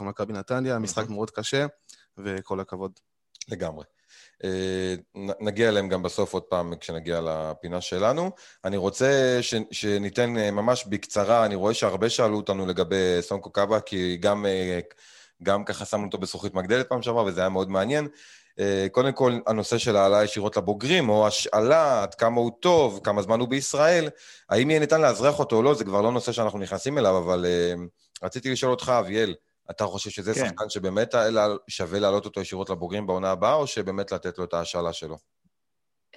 על 0.00 0.06
מכבי 0.06 0.32
נתניה, 0.32 0.78
משחק 0.78 1.08
מאוד 1.08 1.30
קשה, 1.30 1.66
וכל 2.18 2.60
הכבוד. 2.60 2.92
לגמרי. 3.48 3.84
אה, 4.44 4.94
נגיע 5.40 5.68
אליהם 5.68 5.88
גם 5.88 6.02
בסוף 6.02 6.34
עוד 6.34 6.42
פעם 6.42 6.76
כשנגיע 6.80 7.20
לפינה 7.20 7.80
שלנו. 7.80 8.30
אני 8.64 8.76
רוצה 8.76 9.38
ש, 9.40 9.54
שניתן 9.70 10.36
אה, 10.38 10.50
ממש 10.50 10.84
בקצרה, 10.86 11.44
אני 11.44 11.54
רואה 11.54 11.74
שהרבה 11.74 12.10
שאלו 12.10 12.36
אותנו 12.36 12.66
לגבי 12.66 13.18
סונקו 13.20 13.50
קאבה, 13.50 13.80
כי 13.80 14.16
גם, 14.16 14.46
אה, 14.46 14.80
גם 15.42 15.64
ככה 15.64 15.84
שמנו 15.84 16.04
אותו 16.04 16.18
בזכוכית 16.18 16.54
מגדלת 16.54 16.88
פעם 16.88 17.02
שעברה, 17.02 17.24
וזה 17.24 17.40
היה 17.40 17.48
מאוד 17.48 17.70
מעניין. 17.70 18.08
קודם 18.92 19.12
כל, 19.12 19.38
הנושא 19.46 19.78
של 19.78 19.96
העלאה 19.96 20.24
ישירות 20.24 20.56
לבוגרים, 20.56 21.08
או 21.08 21.26
השאלה, 21.26 22.02
עד 22.02 22.14
כמה 22.14 22.40
הוא 22.40 22.50
טוב, 22.60 23.00
כמה 23.04 23.22
זמן 23.22 23.40
הוא 23.40 23.48
בישראל, 23.48 24.08
האם 24.50 24.70
יהיה 24.70 24.80
ניתן 24.80 25.00
לאזרח 25.00 25.38
אותו 25.38 25.56
או 25.56 25.62
לא, 25.62 25.74
זה 25.74 25.84
כבר 25.84 26.02
לא 26.02 26.12
נושא 26.12 26.32
שאנחנו 26.32 26.58
נכנסים 26.58 26.98
אליו, 26.98 27.18
אבל 27.18 27.46
רציתי 28.22 28.50
לשאול 28.50 28.70
אותך, 28.70 28.92
אביאל, 28.98 29.34
אתה 29.76 29.84
חושב 29.84 30.10
שזה 30.10 30.34
כן. 30.34 30.46
שחקן 30.46 30.68
שבאמת 30.68 31.14
שווה 31.68 31.98
להעלות 31.98 32.24
אותו 32.24 32.40
ישירות 32.40 32.70
לבוגרים 32.70 33.06
בעונה 33.06 33.30
הבאה, 33.30 33.54
או 33.54 33.66
שבאמת 33.66 34.12
לתת 34.12 34.38
לו 34.38 34.44
את 34.44 34.54
ההשאלה 34.54 34.92
שלו? 34.92 35.16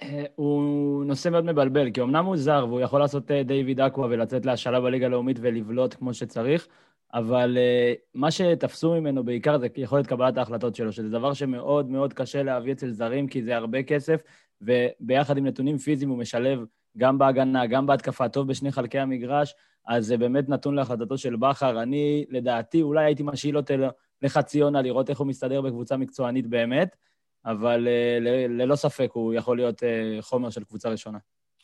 אה, 0.02 0.24
הוא 0.34 1.04
נושא 1.04 1.28
מאוד 1.28 1.44
מבלבל, 1.44 1.90
כי 1.90 2.00
אמנם 2.00 2.24
הוא 2.24 2.36
זר 2.36 2.66
והוא 2.68 2.80
יכול 2.80 3.00
לעשות 3.00 3.30
אה, 3.30 3.42
דיוויד 3.42 3.80
אקווה 3.80 4.06
ולצאת 4.06 4.46
להשאלה 4.46 4.80
בליגה 4.80 5.06
הלאומית 5.06 5.36
ולבלוט 5.40 5.94
כמו 5.94 6.14
שצריך, 6.14 6.68
אבל 7.14 7.56
uh, 7.56 7.98
מה 8.14 8.30
שתפסו 8.30 8.94
ממנו 8.94 9.24
בעיקר 9.24 9.58
זה 9.58 9.66
יכולת 9.76 10.06
קבלת 10.06 10.36
ההחלטות 10.38 10.74
שלו, 10.74 10.92
שזה 10.92 11.08
דבר 11.08 11.34
שמאוד 11.34 11.90
מאוד 11.90 12.12
קשה 12.12 12.42
להביא 12.42 12.72
אצל 12.72 12.90
זרים, 12.90 13.26
כי 13.26 13.42
זה 13.42 13.56
הרבה 13.56 13.82
כסף, 13.82 14.20
וביחד 14.60 15.38
עם 15.38 15.46
נתונים 15.46 15.78
פיזיים 15.78 16.10
הוא 16.10 16.18
משלב 16.18 16.64
גם 16.98 17.18
בהגנה, 17.18 17.66
גם 17.66 17.86
בהתקפה, 17.86 18.28
טוב 18.28 18.48
בשני 18.48 18.72
חלקי 18.72 18.98
המגרש, 18.98 19.54
אז 19.86 20.06
זה 20.06 20.16
באמת 20.16 20.48
נתון 20.48 20.74
להחלטתו 20.74 21.18
של 21.18 21.36
בכר. 21.36 21.82
אני, 21.82 22.24
לדעתי, 22.30 22.82
אולי 22.82 23.04
הייתי 23.04 23.22
משאיל 23.22 23.56
אותו 23.56 23.74
לחצי 24.22 24.60
עונה, 24.60 24.82
לראות 24.82 25.10
איך 25.10 25.18
הוא 25.18 25.26
מסתדר 25.26 25.60
בקבוצה 25.60 25.96
מקצוענית 25.96 26.46
באמת, 26.46 26.96
אבל 27.44 27.88
uh, 27.88 28.22
ללא 28.48 28.76
ספק 28.76 29.10
הוא 29.12 29.34
יכול 29.34 29.56
להיות 29.56 29.82
uh, 29.82 29.86
חומר 30.20 30.50
של 30.50 30.64
קבוצה 30.64 30.88
ראשונה. 30.88 31.18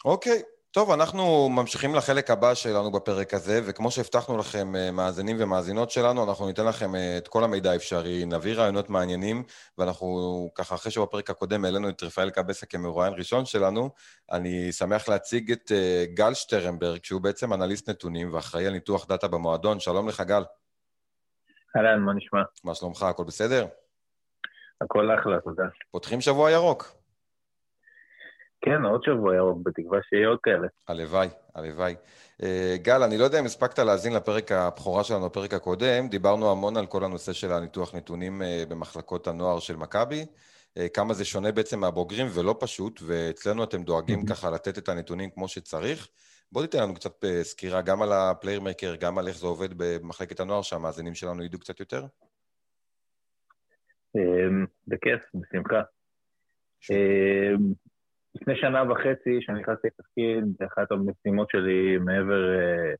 אוקיי, 0.05 0.39
okay. 0.39 0.62
טוב, 0.75 0.91
אנחנו 0.91 1.49
ממשיכים 1.49 1.95
לחלק 1.95 2.31
הבא 2.31 2.55
שלנו 2.55 2.93
בפרק 2.93 3.35
הזה, 3.35 3.61
וכמו 3.64 3.91
שהבטחנו 3.91 4.38
לכם, 4.38 4.76
אה, 4.76 4.91
מאזינים 4.91 5.37
ומאזינות 5.41 5.91
שלנו, 5.91 6.29
אנחנו 6.29 6.47
ניתן 6.47 6.67
לכם 6.67 6.95
אה, 6.95 7.19
את 7.19 7.29
כל 7.29 7.45
המידע 7.45 7.71
האפשרי, 7.71 8.25
נביא 8.25 8.55
רעיונות 8.55 8.91
מעניינים, 8.91 9.43
ואנחנו 9.79 10.07
ככה, 10.55 10.75
אחרי 10.75 10.93
שבפרק 10.93 11.31
הקודם 11.31 11.64
העלינו 11.64 11.88
את 11.88 12.02
רפאל 12.02 12.31
קבסה 12.31 12.67
כמרואיין 12.67 13.14
ראשון 13.14 13.45
שלנו, 13.45 13.91
אני 14.33 14.73
שמח 14.73 15.09
להציג 15.09 15.52
את 15.52 15.73
אה, 15.73 16.05
גל 16.14 16.35
שטרנברג, 16.35 17.05
שהוא 17.05 17.21
בעצם 17.21 17.52
אנליסט 17.52 17.88
נתונים 17.88 18.35
ואחראי 18.35 18.67
על 18.67 18.73
ניתוח 18.73 19.07
דאטה 19.07 19.29
במועדון. 19.29 19.81
שלום 19.81 20.09
לך, 20.09 20.21
גל. 20.21 20.43
אהלן, 21.76 22.00
מה 22.00 22.12
נשמע? 22.14 22.43
מה 22.64 22.75
שלומך? 22.75 23.02
הכל 23.02 23.25
בסדר? 23.25 23.67
הכל 24.81 25.09
אחלה, 25.21 25.41
תודה. 25.41 25.64
פותחים 25.91 26.21
שבוע 26.21 26.50
ירוק. 26.50 27.01
כן, 28.62 28.85
עוד 28.85 29.02
שבוע 29.04 29.37
ירוק, 29.37 29.59
בתקווה 29.62 29.99
שיהיה 30.02 30.28
עוד 30.28 30.38
כאלה. 30.42 30.69
הלוואי, 30.88 31.28
הלוואי. 31.54 31.95
אה, 32.42 32.76
גל, 32.83 33.02
אני 33.02 33.19
לא 33.19 33.25
יודע 33.25 33.40
אם 33.40 33.45
הספקת 33.45 33.78
להאזין 33.78 34.12
לפרק 34.12 34.52
הבכורה 34.52 35.04
שלנו, 35.04 35.26
הפרק 35.26 35.54
הקודם, 35.54 36.09
דיברנו 36.09 36.50
המון 36.50 36.76
על 36.76 36.87
כל 36.87 37.04
הנושא 37.04 37.33
של 37.33 37.52
הניתוח 37.52 37.95
נתונים 37.95 38.42
אה, 38.42 38.64
במחלקות 38.69 39.26
הנוער 39.26 39.59
של 39.59 39.76
מכבי, 39.76 40.26
אה, 40.78 40.88
כמה 40.88 41.14
זה 41.14 41.25
שונה 41.25 41.52
בעצם 41.52 41.81
מהבוגרים 41.81 42.26
ולא 42.35 42.57
פשוט, 42.61 43.00
ואצלנו 43.07 43.64
אתם 43.64 43.83
דואגים 43.83 44.26
ככה 44.26 44.50
לתת 44.50 44.78
את 44.78 44.88
הנתונים 44.88 45.31
כמו 45.31 45.49
שצריך. 45.49 46.09
בוא 46.52 46.62
תיתן 46.62 46.83
לנו 46.83 46.95
קצת 46.95 47.25
סקירה 47.42 47.83
גם 47.83 48.02
על 48.02 48.12
ה-Playermaker, 48.12 48.95
גם 48.95 49.19
על 49.19 49.28
איך 49.28 49.37
זה 49.37 49.47
עובד 49.47 49.69
במחלקת 49.76 50.40
הנוער, 50.40 50.62
שהמאזינים 50.62 51.14
שלנו 51.14 51.45
ידעו 51.45 51.61
קצת 51.61 51.81
יותר. 51.81 52.07
בכיף, 54.88 55.23
בשמחה. 55.35 55.83
לפני 58.35 58.57
שנה 58.57 58.91
וחצי, 58.91 59.39
כשנכנסתי 59.41 59.89
לתפקיד, 59.89 60.45
אחת 60.67 60.93
המשימות 60.93 61.51
שלי 61.51 61.99
מעבר 61.99 62.59
אה, 62.59 62.93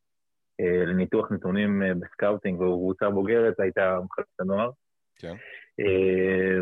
אה, 0.61 0.85
לניתוח 0.87 1.33
נתונים 1.33 1.83
אה, 1.83 1.95
ב 1.95 2.02
scouting 2.02 2.61
ובקבוצה 2.61 3.11
בוגרת 3.11 3.61
הייתה 3.61 3.99
מחלקת 4.05 4.41
הנוער. 4.41 4.71
כן. 5.17 5.35
אה, 5.81 6.61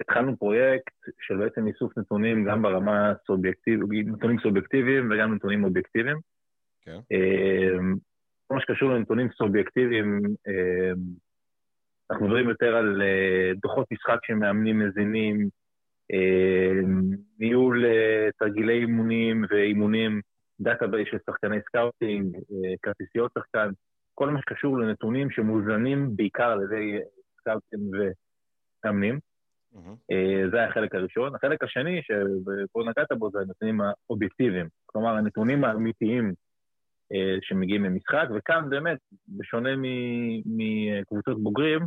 התחלנו 0.00 0.36
פרויקט 0.36 0.94
של 1.20 1.36
בעצם 1.36 1.66
איסוף 1.66 1.98
נתונים 1.98 2.44
גם 2.44 2.62
ברמה 2.62 3.12
סובייקטיבית, 3.26 4.06
נתונים 4.06 4.38
סובייקטיביים 4.42 5.10
וגם 5.10 5.34
נתונים 5.34 5.64
אובייקטיביים. 5.64 6.16
כן. 6.82 6.98
אה, 7.12 7.78
כל 8.46 8.54
מה 8.54 8.60
שקשור 8.60 8.90
לנתונים 8.90 9.28
סובייקטיביים, 9.32 10.22
אה, 10.48 10.92
אנחנו 12.10 12.26
מדברים 12.26 12.48
יותר 12.48 12.76
על 12.76 13.02
דוחות 13.62 13.86
משחק 13.92 14.18
שמאמנים 14.24 14.78
מזינים, 14.78 15.48
ניהול 17.38 17.84
אה, 17.86 18.28
תרגילי 18.38 18.78
אימונים 18.78 19.44
ואימונים, 19.50 20.20
database 20.60 21.08
של 21.10 21.18
שחקני 21.26 21.56
סקאוטינג, 21.68 22.36
אה, 22.36 22.74
כרטיסיות 22.82 23.32
שחקן, 23.38 23.70
כל 24.14 24.30
מה 24.30 24.40
שקשור 24.40 24.78
לנתונים 24.78 25.30
שמוזנים 25.30 26.16
בעיקר 26.16 26.50
על 26.50 26.62
ידי 26.62 26.98
סקאוטינג 27.40 27.96
ומאמנים. 28.84 29.18
Mm-hmm. 29.74 30.14
זה 30.52 30.64
החלק 30.64 30.94
הראשון. 30.94 31.34
החלק 31.34 31.62
השני, 31.62 32.00
שפה 32.02 32.80
נגעת 32.88 33.12
בו, 33.18 33.30
זה 33.30 33.38
הנתונים 33.38 33.80
האובייקטיביים. 33.80 34.66
כלומר, 34.86 35.10
הנתונים 35.10 35.64
האמיתיים 35.64 36.32
שמגיעים 37.42 37.82
ממשחק, 37.82 38.28
וכאן 38.34 38.70
באמת, 38.70 38.98
בשונה 39.28 39.70
מקבוצות 40.46 41.42
בוגרים, 41.42 41.80
אה, 41.80 41.86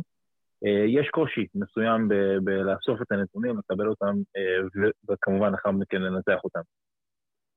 יש 0.86 1.08
קושי 1.10 1.46
מסוים 1.54 2.08
בלאסוף 2.44 3.02
את 3.02 3.12
הנתונים, 3.12 3.58
לקבל 3.58 3.88
אותם, 3.88 4.14
אה, 4.36 4.84
וכמובן 5.08 5.52
לאחר 5.52 5.70
מכן 5.70 6.02
לנתח 6.02 6.44
אותם. 6.44 6.60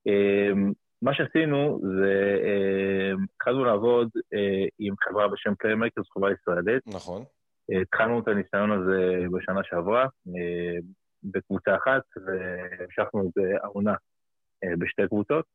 אה, 0.08 0.52
מה 1.02 1.14
שעשינו 1.14 1.82
זה, 1.84 2.42
התחלנו 3.36 3.66
לעבוד 3.66 4.10
עם 4.80 4.94
חברה 5.04 5.28
בשם 5.28 5.56
פליימקר, 5.56 6.02
זו 6.02 6.10
חברה 6.14 6.32
ישראלית. 6.32 6.88
נכון. 6.88 7.24
התחלנו 7.82 8.20
את 8.20 8.28
הניסיון 8.28 8.72
הזה 8.72 9.26
בשנה 9.32 9.64
שעברה, 9.64 10.08
בקבוצה 11.24 11.76
אחת, 11.76 12.02
והמשכנו 12.26 13.22
את 13.22 13.32
זה 13.36 13.42
העונה 13.64 13.94
בשתי 14.80 15.08
קבוצות, 15.08 15.46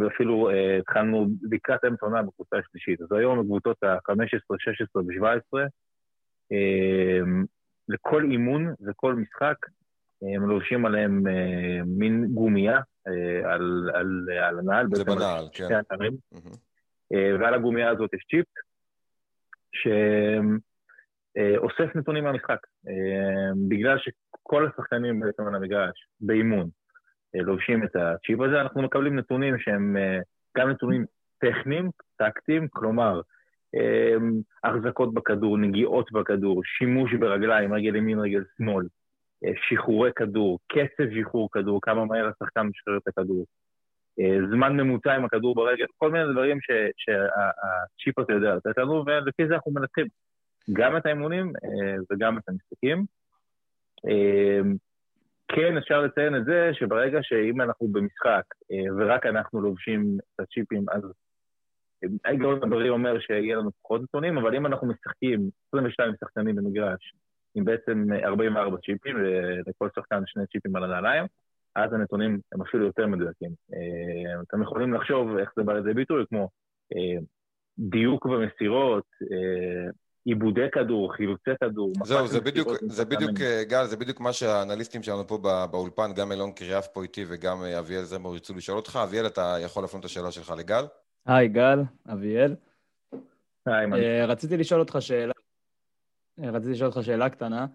ואפילו 0.00 0.50
התחלנו 0.78 1.26
לקראת 1.50 1.84
אמצע 1.84 2.06
עונה 2.06 2.22
בקבוצה 2.22 2.56
השלישית. 2.56 3.00
אז 3.00 3.12
היום 3.12 3.40
הקבוצות 3.40 3.82
ה-15, 3.82 4.56
16 4.58 5.02
ו-17, 5.02 5.58
אמ, 5.58 5.68
לכל 7.88 8.24
אימון 8.24 8.74
וכל 8.86 9.14
משחק 9.14 9.56
הם 10.22 10.48
לובשים 10.48 10.86
עליהם 10.86 11.26
אה, 11.26 11.80
מין 11.86 12.26
גומייה 12.34 12.80
אה, 13.08 13.52
על, 13.52 13.90
על, 13.94 14.26
על 14.42 14.58
הנעל. 14.58 14.86
זה 14.92 15.04
בנעל, 15.04 15.44
כן. 15.52 15.80
Mm-hmm. 15.94 16.56
ועל 17.40 17.54
הגומייה 17.54 17.90
הזאת 17.90 18.14
יש 18.14 18.24
צ'יפ, 18.30 18.46
שאוסף 21.34 21.96
נתונים 21.96 22.24
מהמשחק. 22.24 22.58
בגלל 23.68 23.98
שכל 23.98 24.66
השחקנים 24.66 25.20
בעצם 25.20 25.46
על 25.46 25.54
המגרש, 25.54 26.08
באימון, 26.20 26.68
לובשים 27.34 27.84
את 27.84 27.96
הצ'יפ 27.96 28.40
הזה, 28.40 28.60
אנחנו 28.60 28.82
מקבלים 28.82 29.18
נתונים 29.18 29.58
שהם 29.58 29.96
גם 30.58 30.70
נתונים 30.70 31.04
טכניים, 31.38 31.90
טקטיים, 32.16 32.68
כלומר, 32.68 33.14
אמ, 33.14 33.22
החזקות 34.64 35.14
בכדור, 35.14 35.58
נגיעות 35.58 36.12
בכדור, 36.12 36.62
שימוש 36.64 37.14
ברגליים, 37.14 37.74
רגל 37.74 37.96
ימין, 37.96 38.18
רגל 38.18 38.42
שמאל, 38.56 38.86
אה, 39.44 39.50
שחרורי 39.68 40.10
כדור, 40.16 40.58
קצב 40.68 41.04
שחרור 41.18 41.48
כדור, 41.52 41.80
כמה 41.82 42.04
מהר 42.04 42.28
השחקן 42.28 42.66
משחרר 42.66 42.96
את 42.96 43.08
הכדור, 43.08 43.46
אה, 44.20 44.38
זמן 44.50 44.76
ממוצע 44.76 45.12
עם 45.12 45.24
הכדור 45.24 45.54
ברגל, 45.54 45.86
כל 45.96 46.10
מיני 46.10 46.32
דברים 46.32 46.58
שהצ'יפ 46.96 48.18
הזה 48.18 48.32
יודע 48.32 48.54
לתת 48.54 48.78
לנו, 48.78 49.04
ולפי 49.06 49.46
זה 49.48 49.54
אנחנו 49.54 49.72
מנתחים 49.72 50.06
גם 50.72 50.96
את 50.96 51.06
האימונים 51.06 51.52
אה, 51.64 51.96
וגם 52.10 52.38
את 52.38 52.42
המשחקים. 52.48 53.04
כן, 55.48 55.76
אפשר 55.76 56.00
לציין 56.00 56.36
את 56.36 56.44
זה 56.44 56.70
שברגע 56.72 57.18
שאם 57.22 57.60
אנחנו 57.60 57.88
במשחק 57.88 58.42
ורק 58.98 59.26
אנחנו 59.26 59.60
לובשים 59.60 60.18
את 60.18 60.40
הצ'יפים, 60.40 60.84
אז 60.92 61.02
ההיגיון 62.24 62.62
הבריא 62.62 62.90
אומר 62.90 63.20
שיהיה 63.20 63.56
לנו 63.56 63.70
פחות 63.82 64.02
נתונים, 64.02 64.38
אבל 64.38 64.56
אם 64.56 64.66
אנחנו 64.66 64.86
משחקים 64.86 65.50
22 65.68 66.12
שחקנים 66.20 66.56
במגרש, 66.56 67.12
עם 67.54 67.64
בעצם 67.64 68.06
44 68.24 68.76
צ'יפים, 68.76 69.16
ולכל 69.16 69.88
שחקן 69.96 70.22
שני 70.26 70.46
צ'יפים 70.46 70.76
על 70.76 70.84
הנעליים, 70.84 71.24
אז 71.76 71.92
הנתונים 71.92 72.38
הם 72.52 72.62
אפילו 72.62 72.86
יותר 72.86 73.06
מדויקים. 73.06 73.50
אה, 73.74 74.42
אתם 74.48 74.62
יכולים 74.62 74.94
לחשוב 74.94 75.36
איך 75.36 75.50
זה 75.56 75.62
בא 75.62 75.72
לידי 75.72 75.94
ביטוי, 75.94 76.24
כמו 76.28 76.48
אה, 76.96 77.20
דיוק 77.78 78.26
במסירות, 78.26 79.04
אה, 79.22 79.90
עיבודי 80.24 80.70
כדור, 80.72 81.14
חילוצי 81.14 81.50
כדור. 81.60 81.92
זהו, 82.04 82.26
זה 82.26 82.40
בדיוק, 82.40 82.68
זה 82.86 83.04
בדיוק, 83.04 83.38
גל, 83.68 83.84
זה 83.84 83.96
בדיוק 83.96 84.20
מה 84.20 84.32
שהאנליסטים 84.32 85.02
שלנו 85.02 85.26
פה 85.26 85.38
באולפן, 85.70 86.10
גם 86.16 86.32
אלון 86.32 86.52
קריאף 86.52 86.86
פה 86.86 87.02
איתי 87.02 87.24
וגם 87.28 87.58
אביאל 87.78 88.02
זמור 88.02 88.34
ירצו 88.34 88.54
לשאול 88.54 88.76
אותך. 88.76 88.98
אביאל, 89.02 89.26
אתה 89.26 89.56
יכול 89.64 89.82
להפנות 89.82 90.00
את 90.00 90.04
השאלה 90.04 90.30
שלך 90.30 90.52
לגל? 90.58 90.84
היי, 91.28 91.48
גל, 91.48 91.78
אביאל. 92.12 92.54
היי, 93.66 93.86
מה 93.86 93.98
אה, 93.98 94.26
רציתי 94.26 94.56
לשאול 94.56 94.80
אותך 94.80 94.96
שאלה, 95.00 95.32
אה, 96.42 96.50
רציתי 96.50 96.72
לשאול 96.72 96.90
אותך 96.90 97.04
שאלה 97.04 97.28
קטנה. 97.28 97.66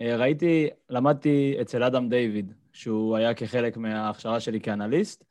אה, 0.00 0.16
ראיתי, 0.16 0.68
למדתי 0.90 1.56
אצל 1.60 1.82
אדם 1.82 2.08
דיוויד, 2.08 2.52
שהוא 2.72 3.16
היה 3.16 3.34
כחלק 3.34 3.76
מההכשרה 3.76 4.40
שלי 4.40 4.60
כאנליסט. 4.60 5.24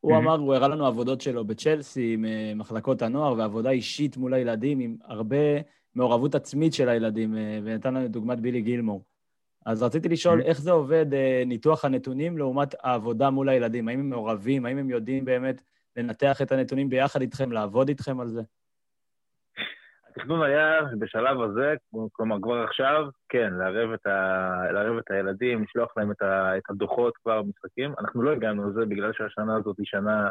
הוא 0.00 0.16
אמר, 0.16 0.38
הוא 0.38 0.54
הראה 0.54 0.68
לנו 0.68 0.86
עבודות 0.86 1.20
שלו 1.20 1.44
בצ'לסי, 1.44 2.14
עם 2.14 2.24
מחלקות 2.58 3.02
הנוער, 3.02 3.34
ועבודה 3.38 3.70
אישית 3.70 4.16
מול 4.16 4.34
הילדים, 4.34 4.80
עם 4.80 4.96
הרבה 5.04 5.36
מעורבות 5.94 6.34
עצמית 6.34 6.74
של 6.74 6.88
הילדים, 6.88 7.34
ונתן 7.64 7.94
לנו 7.94 8.08
דוגמת 8.08 8.40
בילי 8.40 8.62
גילמור. 8.62 9.04
אז 9.66 9.82
רציתי 9.82 10.08
לשאול 10.08 10.42
איך 10.42 10.60
זה 10.60 10.70
עובד, 10.70 11.06
ניתוח 11.46 11.84
הנתונים 11.84 12.38
לעומת 12.38 12.74
העבודה 12.82 13.30
מול 13.30 13.48
הילדים. 13.48 13.88
האם 13.88 14.00
הם 14.00 14.10
מעורבים, 14.10 14.66
האם 14.66 14.78
הם 14.78 14.90
יודעים 14.90 15.24
באמת 15.24 15.62
לנתח 15.98 16.42
את 16.42 16.52
הנתונים 16.52 16.88
ביחד 16.88 17.20
איתכם, 17.20 17.52
לעבוד 17.52 17.88
איתכם 17.88 18.20
על 18.20 18.28
זה? 18.28 18.42
התכנון 20.08 20.42
היה 20.42 20.80
בשלב 20.98 21.40
הזה, 21.40 21.74
כלומר 22.12 22.36
כבר 22.42 22.62
עכשיו, 22.64 23.04
כן, 23.28 23.52
לערב 23.58 23.90
את, 23.92 24.06
ה... 24.06 24.72
לערב 24.72 24.98
את 24.98 25.10
הילדים, 25.10 25.62
לשלוח 25.62 25.92
להם 25.96 26.10
את, 26.10 26.22
ה... 26.22 26.56
את 26.56 26.62
הדוחות 26.70 27.16
כבר 27.16 27.42
במשחקים. 27.42 27.94
אנחנו 27.98 28.22
לא 28.22 28.32
הגענו 28.32 28.70
לזה 28.70 28.80
בגלל 28.86 29.12
שהשנה 29.12 29.56
הזאת 29.56 29.78
היא 29.78 29.86
שנה 29.86 30.30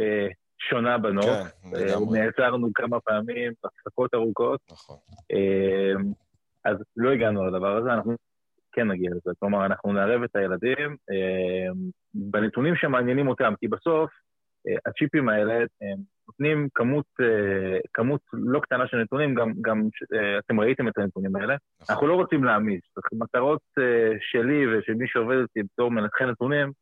אה, 0.00 0.28
שונה 0.58 0.98
בנוף. 0.98 1.24
כן, 1.24 1.76
אה. 1.76 1.94
נעצרנו 2.12 2.68
כמה 2.74 3.00
פעמים, 3.00 3.52
הפסקות 3.64 4.14
ארוכות. 4.14 4.60
נכון. 4.70 4.96
אה, 5.32 6.02
אז 6.64 6.76
לא 6.96 7.10
הגענו 7.10 7.46
לדבר 7.46 7.76
הזה, 7.76 7.92
אנחנו 7.92 8.16
כן 8.72 8.88
נגיע 8.90 9.10
לזה. 9.10 9.30
כלומר, 9.38 9.66
אנחנו 9.66 9.92
נערב 9.92 10.22
את 10.22 10.36
הילדים 10.36 10.96
אה, 11.10 11.72
בנתונים 12.14 12.76
שמעניינים 12.76 13.28
אותם, 13.28 13.54
כי 13.60 13.68
בסוף 13.68 14.10
הצ'יפים 14.86 15.28
האלה 15.28 15.54
הם 15.54 15.98
נותנים 16.28 16.68
כמות, 16.74 17.06
אה, 17.20 17.78
כמות 17.94 18.20
לא 18.32 18.60
קטנה 18.60 18.86
של 18.86 18.96
נתונים, 18.96 19.34
גם, 19.34 19.52
גם 19.60 19.88
אה, 20.14 20.38
אתם 20.38 20.60
ראיתם 20.60 20.88
את 20.88 20.98
הנתונים 20.98 21.36
האלה. 21.36 21.56
נכון. 21.80 21.94
אנחנו 21.94 22.06
לא 22.06 22.14
רוצים 22.14 22.44
להעמיס. 22.44 22.82
מטרות 23.12 23.62
שלי 24.20 24.66
ושל 24.66 24.94
מי 24.94 25.08
שעובד 25.08 25.36
איתי 25.36 25.62
בתור 25.62 25.90
מנתחי 25.90 26.24
נתונים, 26.24 26.72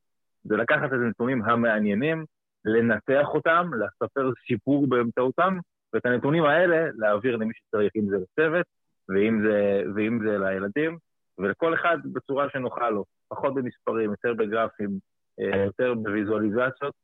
זה 0.45 0.57
לקחת 0.57 0.85
את 0.85 0.93
הנתונים 0.93 1.43
המעניינים, 1.43 2.25
לנתח 2.65 3.29
אותם, 3.29 3.71
לספר 3.75 4.31
סיפור 4.47 4.87
באמצעותם, 4.89 5.59
ואת 5.93 6.07
הנתונים 6.07 6.45
האלה 6.45 6.91
להעביר 6.95 7.37
למי 7.37 7.53
שצריך, 7.55 7.93
אם 7.97 8.09
זה 8.09 8.17
לצוות, 8.17 8.67
ואם 9.09 9.43
זה, 9.43 9.83
ואם 9.95 10.19
זה 10.25 10.39
לילדים, 10.39 10.99
ולכל 11.39 11.75
אחד 11.75 11.99
בצורה 12.13 12.51
שנוחה 12.51 12.91
לו, 12.91 13.05
פחות 13.29 13.55
במספרים, 13.55 14.11
יותר 14.11 14.35
בגרפים, 14.35 14.91
יותר 15.39 15.95
בוויזואליזציות, 15.95 16.95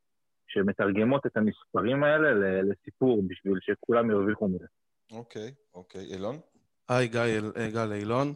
שמתרגמות 0.49 1.27
את 1.27 1.37
המספרים 1.37 2.05
האלה 2.05 2.63
לסיפור 2.63 3.23
בשביל 3.29 3.59
שכולם 3.61 4.11
ירוויחו 4.11 4.49
מזה. 4.49 4.67
אוקיי, 5.13 5.55
אוקיי. 5.75 6.01
אילון? 6.01 6.39
היי, 6.89 7.09
גל, 7.09 7.53
אה, 7.57 7.71
גל 7.71 7.93
אילון. 7.93 8.33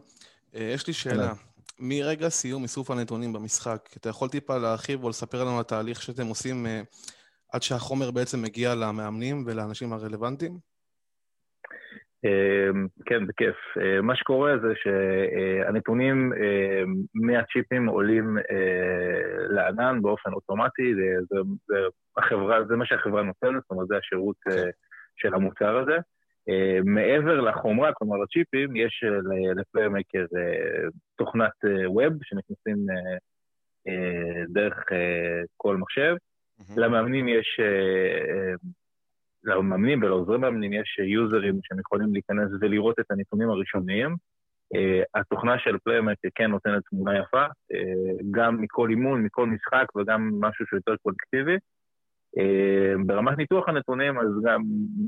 אה, 0.55 0.71
יש 0.73 0.87
לי 0.87 0.93
שאלה. 0.93 1.33
מרגע 1.79 2.29
סיום 2.29 2.63
איסוף 2.63 2.91
הנתונים 2.91 3.33
במשחק, 3.33 3.89
אתה 3.97 4.09
יכול 4.09 4.29
טיפה 4.29 4.57
להרחיב 4.57 5.03
או 5.03 5.09
לספר 5.09 5.43
לנו 5.43 5.55
על 5.55 5.61
התהליך 5.61 6.01
שאתם 6.01 6.27
עושים 6.27 6.65
אה, 6.65 6.81
עד 7.51 7.61
שהחומר 7.61 8.11
בעצם 8.11 8.41
מגיע 8.41 8.75
למאמנים 8.75 9.43
ולאנשים 9.45 9.93
הרלוונטיים? 9.93 10.70
אמ, 12.25 12.87
כן, 13.05 13.27
בכיף. 13.27 13.55
אה, 13.81 14.01
מה 14.01 14.15
שקורה 14.15 14.57
זה 14.57 14.73
שהנתונים 14.75 16.33
אה, 16.33 16.83
מהצ'יפים 17.13 17.87
עולים 17.87 18.37
אה, 18.37 19.47
לענן 19.49 20.01
באופן 20.01 20.33
אוטומטי, 20.33 20.95
זה, 20.95 21.25
זה, 21.29 21.37
זה, 21.67 21.75
החברה, 22.17 22.65
זה 22.65 22.75
מה 22.75 22.85
שהחברה 22.85 23.23
נותנת, 23.23 23.61
זאת 23.61 23.71
אומרת, 23.71 23.87
זה 23.87 23.97
השירות 23.97 24.35
של 25.15 25.33
המוצר 25.33 25.77
הזה. 25.77 25.97
מעבר 26.85 27.41
לחומרה, 27.41 27.93
כלומר 27.93 28.17
לצ'יפים, 28.17 28.75
יש 28.75 29.03
לפליימקר 29.55 30.25
תוכנת 31.17 31.51
ווב 31.85 32.13
שנכנסים 32.23 32.77
דרך 34.49 34.85
כל 35.57 35.77
מחשב. 35.77 36.15
למאמנים 36.77 37.27
יש 37.27 37.59
למאמנים 39.43 40.03
ולעוזרי 40.03 40.37
מאמנים 40.37 40.73
יש 40.73 40.99
יוזרים 40.99 41.59
שהם 41.63 41.79
יכולים 41.79 42.13
להיכנס 42.13 42.49
ולראות 42.61 42.99
את 42.99 43.11
הנתונים 43.11 43.49
הראשוניים. 43.49 44.15
Uh, 44.75 45.19
התוכנה 45.19 45.59
של 45.59 45.77
פליימקר 45.83 46.27
כן 46.35 46.51
נותנת 46.51 46.83
תמונה 46.89 47.19
יפה, 47.19 47.45
uh, 47.45 48.23
גם 48.31 48.61
מכל 48.61 48.89
אימון, 48.89 49.23
מכל 49.23 49.47
משחק 49.47 49.85
וגם 49.95 50.31
משהו 50.39 50.65
שהוא 50.65 50.77
יותר 50.77 50.95
קולקטיבי. 51.03 51.55
Uh, 52.37 53.05
ברמת 53.05 53.37
ניתוח 53.37 53.69
הנתונים, 53.69 54.19
אז 54.19 54.27
גם 54.43 54.61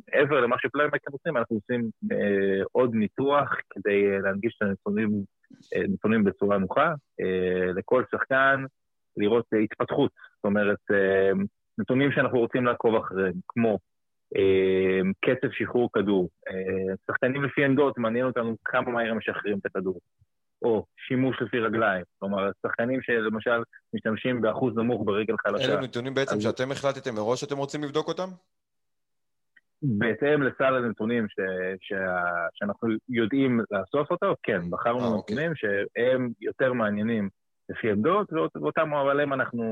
מעבר 0.08 0.42
למה 0.42 0.56
שפליימקר 0.60 1.12
עושים, 1.12 1.38
אנחנו 1.38 1.56
עושים 1.56 1.90
עוד 2.72 2.96
ניתוח 2.96 3.50
כדי 3.70 4.20
להנגיש 4.22 4.58
את 4.58 4.68
הנתונים 4.68 5.10
נתונים 5.90 6.24
בצורה 6.24 6.58
נוחה. 6.58 6.94
לכל 7.76 8.04
שחקן 8.12 8.64
לראות 9.18 9.46
התפתחות, 9.64 10.12
זאת 10.36 10.46
אומרת, 10.46 10.80
נתונים 11.78 12.12
שאנחנו 12.12 12.40
רוצים 12.40 12.66
לעקוב 12.66 12.96
אחריהם, 12.96 13.34
כמו 13.48 13.80
קצב 15.22 15.48
שחרור 15.52 15.90
כדור. 15.94 16.30
אה, 16.48 16.96
שחקנים 17.08 17.44
לפי 17.44 17.66
עמדות, 17.66 17.98
מעניין 17.98 18.26
אותנו 18.26 18.56
כמה 18.66 18.92
מהר 18.92 19.12
הם 19.12 19.18
משחררים 19.18 19.58
את 19.58 19.66
הכדור. 19.66 20.00
או 20.62 20.86
שימוש 21.08 21.42
לפי 21.42 21.60
רגליים. 21.60 22.04
כלומר, 22.20 22.50
שחקנים 22.68 23.02
שלמשל 23.02 23.64
משתמשים 23.94 24.42
באחוז 24.42 24.76
נמוך 24.76 25.02
ברגל 25.06 25.36
חלשה. 25.48 25.74
אלה 25.74 25.82
נתונים 25.82 26.14
בעצם 26.14 26.36
אז... 26.36 26.44
שאתם 26.44 26.72
החלטתם 26.72 27.16
מראש 27.16 27.42
שאתם 27.42 27.58
רוצים 27.58 27.84
לבדוק 27.84 28.08
אותם? 28.08 28.30
בהתאם 29.82 30.44
לסל 30.44 30.76
הנתונים 30.76 31.28
ש... 31.30 31.36
ש... 31.82 31.94
שאנחנו 32.54 32.90
יודעים 33.10 33.60
לאסוף 33.72 34.12
אותו, 34.12 34.36
כן, 34.44 34.70
בחרנו 34.70 35.00
אה. 35.00 35.18
נתונים 35.18 35.52
אוקיי. 35.52 35.70
שהם 35.96 36.30
יותר 36.42 36.74
מעניינים 36.74 37.30
לפי 37.74 37.92
עמדות, 37.92 38.34
ואותם 38.34 38.94
עליהם 38.94 39.34
אנחנו 39.34 39.64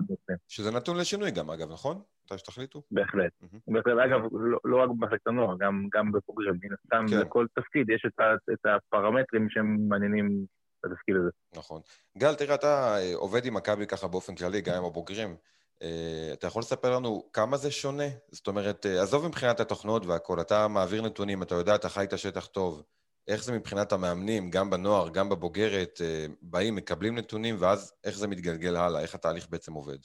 עושים. 0.00 0.36
שזה 0.48 0.70
נתון 0.70 0.96
לשינוי 0.96 1.30
גם, 1.30 1.50
אגב, 1.50 1.72
נכון? 1.72 2.02
מתי 2.24 2.38
שתחליטו? 2.38 2.82
בהחלט. 2.90 3.32
בהחלט, 3.68 3.94
אגב, 4.04 4.20
לא, 4.32 4.58
לא 4.64 4.82
רק 4.82 4.88
במחלקת 4.88 5.26
הנוער, 5.26 5.56
גם, 5.58 5.88
גם 5.94 6.12
בבוגרים. 6.12 6.54
מן 6.62 6.74
הסתם, 6.74 7.04
כן. 7.10 7.20
לכל 7.20 7.46
תפקיד 7.54 7.90
יש 7.90 8.06
את, 8.06 8.66
הפרמטרים 8.66 9.46
שהם 9.50 9.88
מעניינים 9.88 10.44
בתפקיד 10.84 11.16
הזה. 11.16 11.30
נכון. 11.56 11.80
גל, 12.18 12.34
תראה, 12.34 12.54
אתה 12.54 12.96
אה, 12.96 13.14
עובד 13.14 13.46
עם 13.46 13.54
מכבי 13.54 13.86
ככה 13.86 14.08
באופן 14.08 14.34
כללי, 14.34 14.60
גם 14.60 14.74
עם 14.74 14.84
הבוגרים. 14.84 15.36
אה, 15.82 16.30
אתה 16.32 16.46
יכול 16.46 16.60
לספר 16.60 16.96
לנו 16.96 17.28
כמה 17.32 17.56
זה 17.56 17.70
שונה? 17.70 18.08
זאת 18.30 18.46
אומרת, 18.46 18.86
אה, 18.86 19.02
עזוב 19.02 19.26
מבחינת 19.26 19.60
התוכנות 19.60 20.06
והכול, 20.06 20.40
אתה 20.40 20.68
מעביר 20.68 21.02
נתונים, 21.02 21.42
אתה 21.42 21.54
יודע, 21.54 21.74
אתה 21.74 21.88
חי 21.88 22.04
את 22.04 22.12
השטח 22.12 22.46
טוב. 22.46 22.82
איך 23.28 23.42
זה 23.42 23.52
מבחינת 23.52 23.92
המאמנים, 23.92 24.50
גם 24.50 24.70
בנוער, 24.70 25.08
גם 25.14 25.28
בבוגרת, 25.28 25.98
באים, 26.42 26.76
מקבלים 26.76 27.18
נתונים, 27.18 27.54
ואז 27.60 27.94
איך 28.04 28.14
זה 28.14 28.28
מתגלגל 28.28 28.76
הלאה, 28.76 29.02
איך 29.02 29.14
התהליך 29.14 29.46
בעצם 29.50 29.72
עובד? 29.72 29.98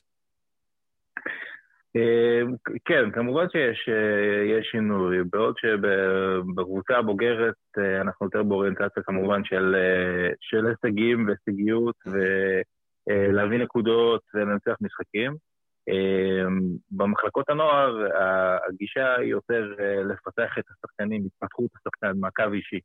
אה, 1.95 2.41
כן, 2.85 3.11
כמובן 3.11 3.45
שיש 3.49 3.89
אה, 3.89 4.63
שינוי, 4.63 5.17
בעוד 5.31 5.55
שבקבוצה 5.57 6.97
הבוגרת 6.97 7.55
אה, 7.77 8.01
אנחנו 8.01 8.25
יותר 8.25 8.43
באוריינטציה 8.43 9.03
כמובן 9.03 9.43
של, 9.43 9.75
של 10.39 10.65
הישגים 10.65 11.27
והישגיות 11.27 11.95
ולהביא 13.07 13.59
נקודות 13.59 14.21
ולנצח 14.33 14.75
משחקים. 14.81 15.35
במחלקות 16.91 17.49
הנוער 17.49 18.07
הגישה 18.69 19.15
היא 19.15 19.31
יותר 19.31 19.73
לפתח 20.09 20.57
את 20.59 20.63
השחקנים, 20.69 21.25
התפתחות 21.25 21.69
השחקן, 21.75 22.19
מעקב 22.19 22.53
אישי. 22.53 22.79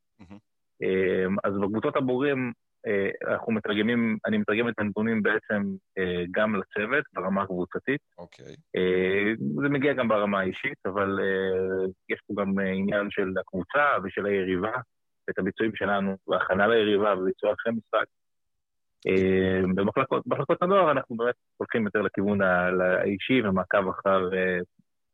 Mm-hmm. 0.82 1.36
אז 1.44 1.52
בקבוצות 1.60 1.96
הבוגרים 1.96 2.52
אה, 2.86 3.32
אנחנו 3.32 3.52
מתרגמים, 3.52 4.18
אני 4.26 4.38
מתרגם 4.38 4.68
את 4.68 4.74
הנתונים 4.78 5.22
בעצם 5.22 5.62
אה, 5.98 6.24
גם 6.30 6.56
לצוות 6.56 7.04
ברמה 7.14 7.42
הקבוצתית. 7.42 8.00
אוקיי. 8.18 8.54
אה, 8.76 9.32
זה 9.62 9.68
מגיע 9.68 9.92
גם 9.92 10.08
ברמה 10.08 10.40
האישית, 10.40 10.78
אבל 10.86 11.18
יש 12.08 12.20
פה 12.26 12.42
גם 12.42 12.58
עניין 12.58 13.06
של 13.10 13.28
הקבוצה 13.40 13.84
ושל 14.04 14.26
היריבה, 14.26 14.72
את 15.30 15.38
הביצועים 15.38 15.72
שלנו, 15.74 16.16
והכנה 16.28 16.66
ליריבה 16.66 17.14
וביצוע 17.18 17.52
אחרי 17.52 17.72
משחק. 17.72 18.06
במחלקות 20.26 20.62
הנוער 20.62 20.90
אנחנו 20.90 21.16
באמת 21.16 21.34
הולכים 21.56 21.84
יותר 21.84 22.02
לכיוון 22.02 22.42
האישי 22.42 23.42
ומעקב 23.42 23.88
אחר 23.88 24.28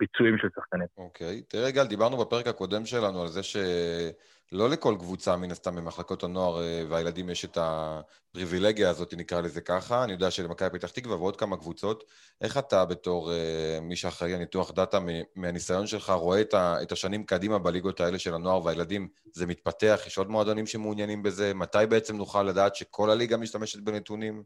ביצועים 0.00 0.38
של 0.38 0.48
שחקנים. 0.54 0.86
אוקיי. 0.98 1.42
תראה, 1.42 1.70
גל, 1.70 1.86
דיברנו 1.86 2.16
בפרק 2.16 2.46
הקודם 2.46 2.86
שלנו 2.86 3.22
על 3.22 3.28
זה 3.28 3.42
שלא 3.42 4.70
לכל 4.70 4.94
קבוצה, 4.98 5.36
מן 5.36 5.50
הסתם, 5.50 5.76
במחלקות 5.76 6.24
הנוער 6.24 6.62
אה, 6.62 6.82
והילדים 6.88 7.30
יש 7.30 7.44
את 7.44 7.58
הפריבילגיה 7.60 8.90
הזאת, 8.90 9.14
נקרא 9.16 9.40
לזה 9.40 9.60
ככה. 9.60 10.04
אני 10.04 10.12
יודע 10.12 10.30
שלמכבי 10.30 10.78
פתח 10.78 10.90
תקווה 10.90 11.16
ועוד 11.16 11.36
כמה 11.36 11.56
קבוצות. 11.56 12.04
איך 12.40 12.58
אתה, 12.58 12.84
בתור 12.84 13.30
uh, 13.30 13.80
מי 13.82 13.96
שאחראי 13.96 14.32
על 14.32 14.38
ניתוח 14.38 14.72
דאטה, 14.72 14.98
מהניסיון 15.36 15.86
שלך, 15.86 16.10
רואה 16.10 16.40
את, 16.82 16.92
השנים 16.92 17.24
קדימה 17.24 17.58
בליגות 17.58 18.00
האלה 18.00 18.18
של 18.18 18.34
הנוער 18.34 18.64
והילדים? 18.64 19.08
זה 19.32 19.46
מתפתח? 19.46 20.00
יש 20.06 20.18
עוד 20.18 20.30
מועדונים 20.30 20.66
שמעוניינים 20.66 21.22
בזה? 21.22 21.54
מתי 21.54 21.78
בעצם 21.88 22.16
נוכל 22.16 22.42
לדעת 22.42 22.76
שכל 22.76 23.10
הליגה 23.10 23.36
משתמשת 23.36 23.80
בנתונים? 23.80 24.42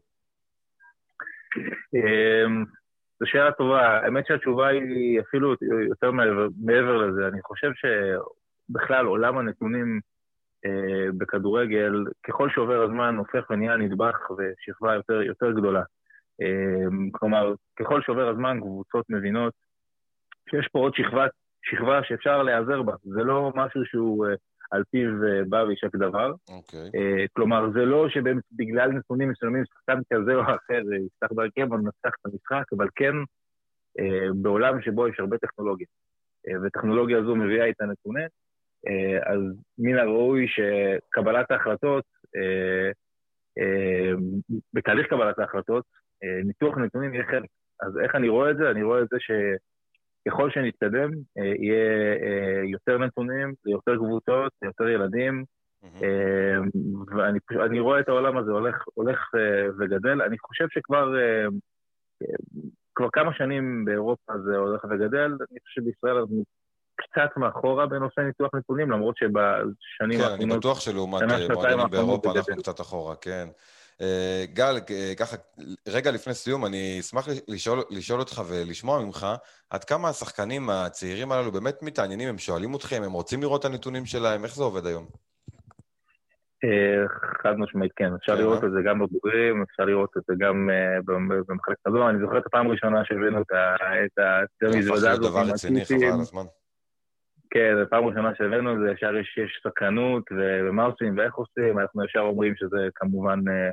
זו 3.19 3.25
שאלה 3.25 3.51
טובה. 3.51 3.81
האמת 3.81 4.27
שהתשובה 4.27 4.67
היא 4.67 5.19
אפילו 5.19 5.55
יותר 5.87 6.11
מעבר, 6.11 6.47
מעבר 6.65 6.97
לזה. 6.97 7.27
אני 7.27 7.41
חושב 7.41 7.71
שבכלל 7.75 9.05
עולם 9.05 9.37
הנתונים 9.37 9.99
אה, 10.65 11.11
בכדורגל, 11.17 11.93
ככל 12.27 12.49
שעובר 12.49 12.81
הזמן, 12.83 13.15
הופך 13.15 13.49
ונהיה 13.49 13.77
נדבך 13.77 14.31
ושכבה 14.31 14.93
יותר, 14.93 15.21
יותר 15.21 15.51
גדולה. 15.51 15.83
אה, 16.41 16.87
כלומר, 17.11 17.53
ככל 17.79 18.01
שעובר 18.01 18.29
הזמן, 18.29 18.59
קבוצות 18.59 19.05
מבינות 19.09 19.53
שיש 20.49 20.67
פה 20.71 20.79
עוד 20.79 20.95
שכבה, 20.95 21.25
שכבה 21.63 22.03
שאפשר 22.03 22.43
להיעזר 22.43 22.81
בה. 22.81 22.93
זה 23.03 23.23
לא 23.23 23.51
משהו 23.55 23.85
שהוא... 23.85 24.27
אה, 24.27 24.35
על 24.71 24.83
פיו 24.91 25.09
אה, 25.23 25.41
בא 25.49 25.57
ויישק 25.57 25.95
דבר. 25.95 26.33
אוקיי. 26.49 26.89
אה, 26.95 27.25
כלומר, 27.33 27.71
זה 27.73 27.85
לא 27.85 28.09
שבגלל 28.09 28.91
נתונים 28.91 29.29
מסוימים 29.29 29.63
שחקן 29.65 29.99
כזה 30.13 30.35
או 30.35 30.41
אחר 30.41 30.81
אה, 30.91 30.97
יפתח 31.05 31.27
בהרכב 31.31 31.71
ומנצח 31.71 32.09
את 32.21 32.25
המשחק, 32.25 32.63
אבל 32.77 32.87
כן 32.95 33.13
בעולם 34.41 34.81
שבו 34.81 35.07
יש 35.07 35.19
הרבה 35.19 35.37
טכנולוגיה. 35.37 35.87
וטכנולוגיה 36.65 37.17
הזו 37.17 37.35
מביאה 37.35 37.65
איתה 37.65 37.85
נתונים, 37.85 38.27
אז 39.25 39.39
מן 39.77 39.97
הראוי 39.97 40.45
שקבלת 40.47 41.51
ההחלטות, 41.51 42.03
בתהליך 44.73 45.07
קבלת 45.07 45.39
ההחלטות, 45.39 45.83
ניתוח 46.45 46.77
נתונים 46.77 47.13
יהיה 47.13 47.25
חלק. 47.25 47.49
אז 47.81 47.99
איך 48.03 48.15
אני 48.15 48.29
רואה 48.29 48.51
את 48.51 48.57
זה? 48.57 48.71
אני 48.71 48.83
רואה 48.83 49.01
את 49.01 49.07
זה 49.11 49.17
ש... 49.19 49.31
ככל 50.27 50.51
שנתקדם, 50.51 51.11
אה, 51.37 51.53
יהיה 51.59 52.13
אה, 52.23 52.61
יותר 52.65 52.97
נתונים, 52.97 53.53
יותר 53.65 53.95
קבוצות, 53.95 54.51
יותר 54.61 54.87
ילדים, 54.87 55.43
אה, 55.83 56.57
ואני 57.49 57.79
רואה 57.79 57.99
את 57.99 58.09
העולם 58.09 58.37
הזה 58.37 58.51
הולך, 58.51 58.75
הולך 58.93 59.19
וגדל. 59.79 60.21
אני 60.21 60.37
חושב 60.39 60.65
שכבר 60.69 61.13
כבר 62.95 63.07
כמה 63.13 63.33
שנים 63.33 63.85
באירופה 63.85 64.33
זה 64.45 64.57
הולך 64.57 64.83
וגדל, 64.83 65.31
אני 65.51 65.59
חושב 65.59 65.81
שבישראל 65.81 66.17
אנחנו 66.17 66.43
קצת 66.95 67.37
מאחורה 67.37 67.85
בנושא 67.85 68.21
ניתוח 68.21 68.55
נתונים, 68.55 68.91
למרות 68.91 69.17
שבשנים 69.17 70.19
האחרונות... 70.21 70.39
כן, 70.39 70.49
אני 70.49 70.57
בטוח 70.57 70.79
שלעומת 70.79 71.21
מועדונים 71.21 71.87
באירופה 71.91 72.31
אנחנו 72.31 72.55
קצת 72.55 72.81
אחורה, 72.81 73.15
כן. 73.15 73.47
אה, 74.01 74.45
גל, 74.53 74.75
אה, 74.89 75.13
ככה, 75.19 75.35
רגע 75.87 76.11
לפני 76.11 76.33
סיום, 76.33 76.65
אני 76.65 76.97
אשמח 76.99 77.27
לשאול, 77.47 77.79
לשאול 77.89 78.19
אותך 78.19 78.41
ולשמוע 78.49 79.05
ממך, 79.05 79.27
עד 79.69 79.83
כמה 79.83 80.09
השחקנים 80.09 80.69
הצעירים 80.69 81.31
הללו 81.31 81.51
באמת 81.51 81.83
מתעניינים, 81.83 82.29
הם 82.29 82.37
שואלים 82.37 82.75
אתכם, 82.75 83.01
הם 83.05 83.11
רוצים 83.11 83.41
לראות 83.41 83.65
את 83.65 83.71
הנתונים 83.71 84.05
שלהם, 84.05 84.43
איך 84.43 84.55
זה 84.55 84.63
עובד 84.63 84.85
היום? 84.85 85.05
אה, 86.63 87.07
חד 87.43 87.55
משמעית, 87.57 87.91
כן. 87.95 88.13
אפשר 88.19 88.35
כן, 88.35 88.41
לראות 88.41 88.63
את 88.63 88.71
זה 88.71 88.79
גם 88.85 88.99
בבוגרים, 88.99 89.63
אפשר 89.63 89.85
לראות 89.85 90.09
את 90.17 90.23
זה 90.27 90.33
גם 90.39 90.69
במחלקת 91.47 91.87
הזו. 91.87 92.09
אני 92.09 92.19
זוכר 92.19 92.37
את 92.37 92.45
הפעם 92.45 92.67
הראשונה 92.67 93.05
שהבאנו 93.05 93.41
את 93.41 93.51
המזוודה 94.61 94.87
הזאת. 94.87 94.99
זה 94.99 95.11
הפך 95.11 95.19
להיות 95.21 95.31
דבר 95.31 95.53
רציני, 95.53 95.85
חבל 95.85 96.05
על 96.05 96.19
הזמן. 96.19 96.45
כן, 97.55 97.75
זו 97.79 97.89
פעם 97.89 98.05
ראשונה 98.05 98.31
שהבאנו 98.37 98.73
את 98.73 98.79
זה, 98.79 98.91
ישר 98.91 99.15
יש, 99.15 99.61
סקרנות, 99.63 100.23
ומה 100.31 100.83
עושים 100.85 101.17
ואיך 101.17 101.35
עושים, 101.35 101.79
אנחנו 101.79 102.05
ישר 102.05 102.19
אומרים 102.19 102.53
שזה 102.55 102.87
כמובן 102.95 103.39
אה, 103.47 103.53
אה, 103.53 103.69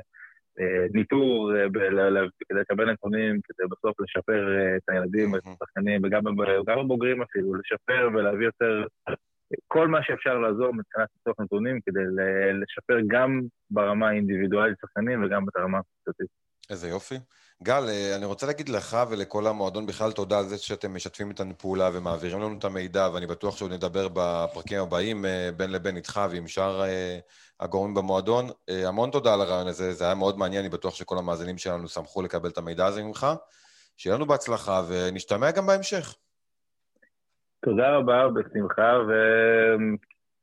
ניטור, 0.93 1.51
אה, 1.55 1.65
לקבל 2.51 2.91
נתונים, 2.91 3.39
כדי 3.43 3.67
בסוף 3.71 3.99
לשפר 3.99 4.59
אה, 4.59 4.75
את 4.75 4.89
הילדים, 4.89 5.35
את 5.35 5.41
השחקנים, 5.45 6.01
וגם 6.03 6.27
הבוגרים 6.79 7.21
אפילו, 7.21 7.55
לשפר 7.55 8.09
ולהביא 8.13 8.45
יותר, 8.45 8.85
כל 9.67 9.87
מה 9.87 10.03
שאפשר 10.03 10.37
לעזור 10.37 10.73
מבחינת 10.73 11.07
ניתוח 11.15 11.39
נתונים, 11.39 11.79
כדי 11.85 11.99
לשפר 12.53 12.97
גם 13.07 13.41
ברמה 13.71 14.09
האינדיבידואלית 14.09 14.77
שחקנים 14.81 15.23
וגם 15.23 15.45
ברמה 15.55 15.77
הקבוצתית. 15.79 16.27
איזה 16.69 16.89
יופי. 16.89 17.15
גל, 17.63 17.83
אני 18.17 18.25
רוצה 18.25 18.47
להגיד 18.47 18.69
לך 18.69 18.97
ולכל 19.11 19.47
המועדון 19.47 19.85
בכלל 19.85 20.11
תודה 20.11 20.39
על 20.39 20.45
זה 20.45 20.57
שאתם 20.57 20.95
משתפים 20.95 21.29
איתנו 21.29 21.57
פעולה 21.57 21.89
ומעבירים 21.93 22.39
לנו 22.39 22.57
את 22.59 22.63
המידע, 22.63 23.09
ואני 23.13 23.27
בטוח 23.27 23.57
שעוד 23.57 23.73
נדבר 23.73 24.07
בפרקים 24.07 24.79
הבאים 24.79 25.25
בין 25.57 25.71
לבין 25.71 25.95
איתך 25.95 26.21
ועם 26.31 26.47
שאר 26.47 26.81
הגורמים 27.63 27.93
במועדון. 27.93 28.45
אה, 28.69 28.87
המון 28.87 29.11
תודה 29.11 29.33
על 29.33 29.41
הרעיון 29.41 29.67
הזה, 29.67 29.93
זה 29.93 30.05
היה 30.05 30.15
מאוד 30.15 30.37
מעניין, 30.37 30.61
אני 30.61 30.69
בטוח 30.69 30.95
שכל 30.95 31.17
המאזינים 31.17 31.57
שלנו 31.57 31.87
שמחו 31.87 32.21
לקבל 32.21 32.49
את 32.49 32.57
המידע 32.57 32.85
הזה 32.85 33.03
ממך. 33.03 33.27
שיהיה 33.97 34.15
לנו 34.15 34.25
בהצלחה, 34.25 34.81
ונשתמע 34.87 35.51
גם 35.51 35.65
בהמשך. 35.65 36.15
תודה 37.65 37.97
רבה, 37.97 38.27
בשמחה, 38.27 38.91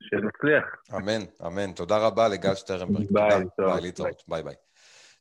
ושנצליח. 0.00 0.64
אמן, 0.96 1.20
אמן. 1.46 1.72
תודה 1.72 1.98
רבה 1.98 2.28
לגל 2.28 2.54
שטרנברג. 2.54 3.06
ביי, 3.11 3.30
תודה. 3.56 3.72
ביי, 3.72 3.80
להתראות. 3.80 4.22
ביי 4.28 4.42
ביי. 4.42 4.54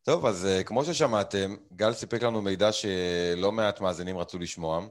טוב, 0.04 0.26
אז 0.26 0.48
uh, 0.48 0.64
כמו 0.64 0.84
ששמעתם, 0.84 1.56
גל 1.76 1.92
סיפק 1.92 2.24
לנו 2.24 2.42
מידע 2.42 2.72
שלא 2.72 3.52
מעט 3.52 3.82
מאזינים 3.82 4.18
רצו 4.18 4.40
לשמוע. 4.40 4.82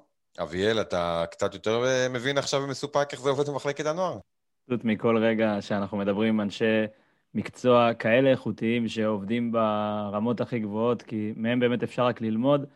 אביאל, 0.43 0.81
אתה 0.81 1.25
קצת 1.31 1.55
יותר 1.55 1.85
אה, 1.85 2.07
מבין 2.11 2.39
עכשיו 2.39 2.61
ומסופק 2.63 3.09
איך 3.13 3.21
זה 3.21 3.31
עובד 3.31 3.49
במחלקת 3.49 3.87
הנוער? 3.87 4.19
פשוט 4.69 4.85
מכל 4.85 5.17
רגע 5.17 5.57
שאנחנו 5.61 5.97
מדברים 5.97 6.29
עם 6.29 6.41
אנשי 6.41 6.85
מקצוע 7.35 7.95
כאלה 7.95 8.31
איכותיים 8.31 8.89
שעובדים 8.89 9.53
ברמות 9.53 10.41
הכי 10.41 10.59
גבוהות, 10.59 11.03
כי 11.03 11.33
מהם 11.37 11.61
באמת 11.61 11.83
אפשר 11.83 12.07
רק 12.07 12.21
ללמוד, 12.21 12.67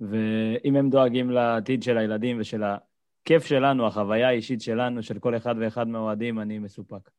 ואם 0.00 0.76
הם 0.76 0.90
דואגים 0.90 1.30
לעתיד 1.30 1.82
של 1.82 1.98
הילדים 1.98 2.36
ושל 2.40 2.62
הכיף 2.62 3.46
שלנו, 3.46 3.86
החוויה 3.86 4.28
האישית 4.28 4.60
שלנו, 4.60 5.02
של 5.02 5.18
כל 5.18 5.36
אחד 5.36 5.54
ואחד 5.60 5.88
מהאוהדים, 5.88 6.40
אני 6.40 6.58
מסופק. 6.58 7.10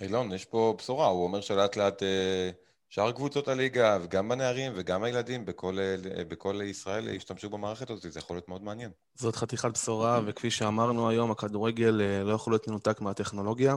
אילון, 0.00 0.32
יש 0.32 0.44
פה 0.44 0.74
בשורה, 0.78 1.06
הוא 1.06 1.24
אומר 1.24 1.40
שלאט 1.40 1.76
לאט 1.76 2.02
אה, 2.02 2.50
שאר 2.90 3.12
קבוצות 3.12 3.48
הליגה, 3.48 3.98
וגם 4.02 4.28
בנערים 4.28 4.72
וגם 4.76 5.02
הילדים 5.02 5.44
בכל, 5.44 5.78
אה, 5.78 6.24
בכל 6.24 6.60
ישראל 6.64 7.08
ישתמשו 7.08 7.50
במערכת 7.50 7.90
הזאת, 7.90 8.12
זה 8.12 8.18
יכול 8.18 8.36
להיות 8.36 8.48
מאוד 8.48 8.62
מעניין. 8.62 8.90
זאת 9.14 9.36
חתיכת 9.36 9.70
בשורה, 9.74 10.20
וכפי 10.26 10.50
שאמרנו 10.50 11.08
היום, 11.08 11.30
הכדורגל 11.30 12.00
אה, 12.00 12.24
לא 12.24 12.32
יכול 12.32 12.52
להיות 12.52 12.68
מנותק 12.68 13.00
מהטכנולוגיה. 13.00 13.74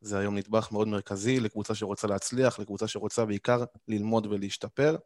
זה 0.00 0.18
היום 0.18 0.34
נדבך 0.36 0.72
מאוד 0.72 0.88
מרכזי 0.88 1.40
לקבוצה 1.40 1.74
שרוצה 1.74 2.06
להצליח, 2.08 2.58
לקבוצה 2.58 2.88
שרוצה 2.88 3.24
בעיקר 3.24 3.64
ללמוד 3.88 4.26
ולהשתפר. 4.26 4.96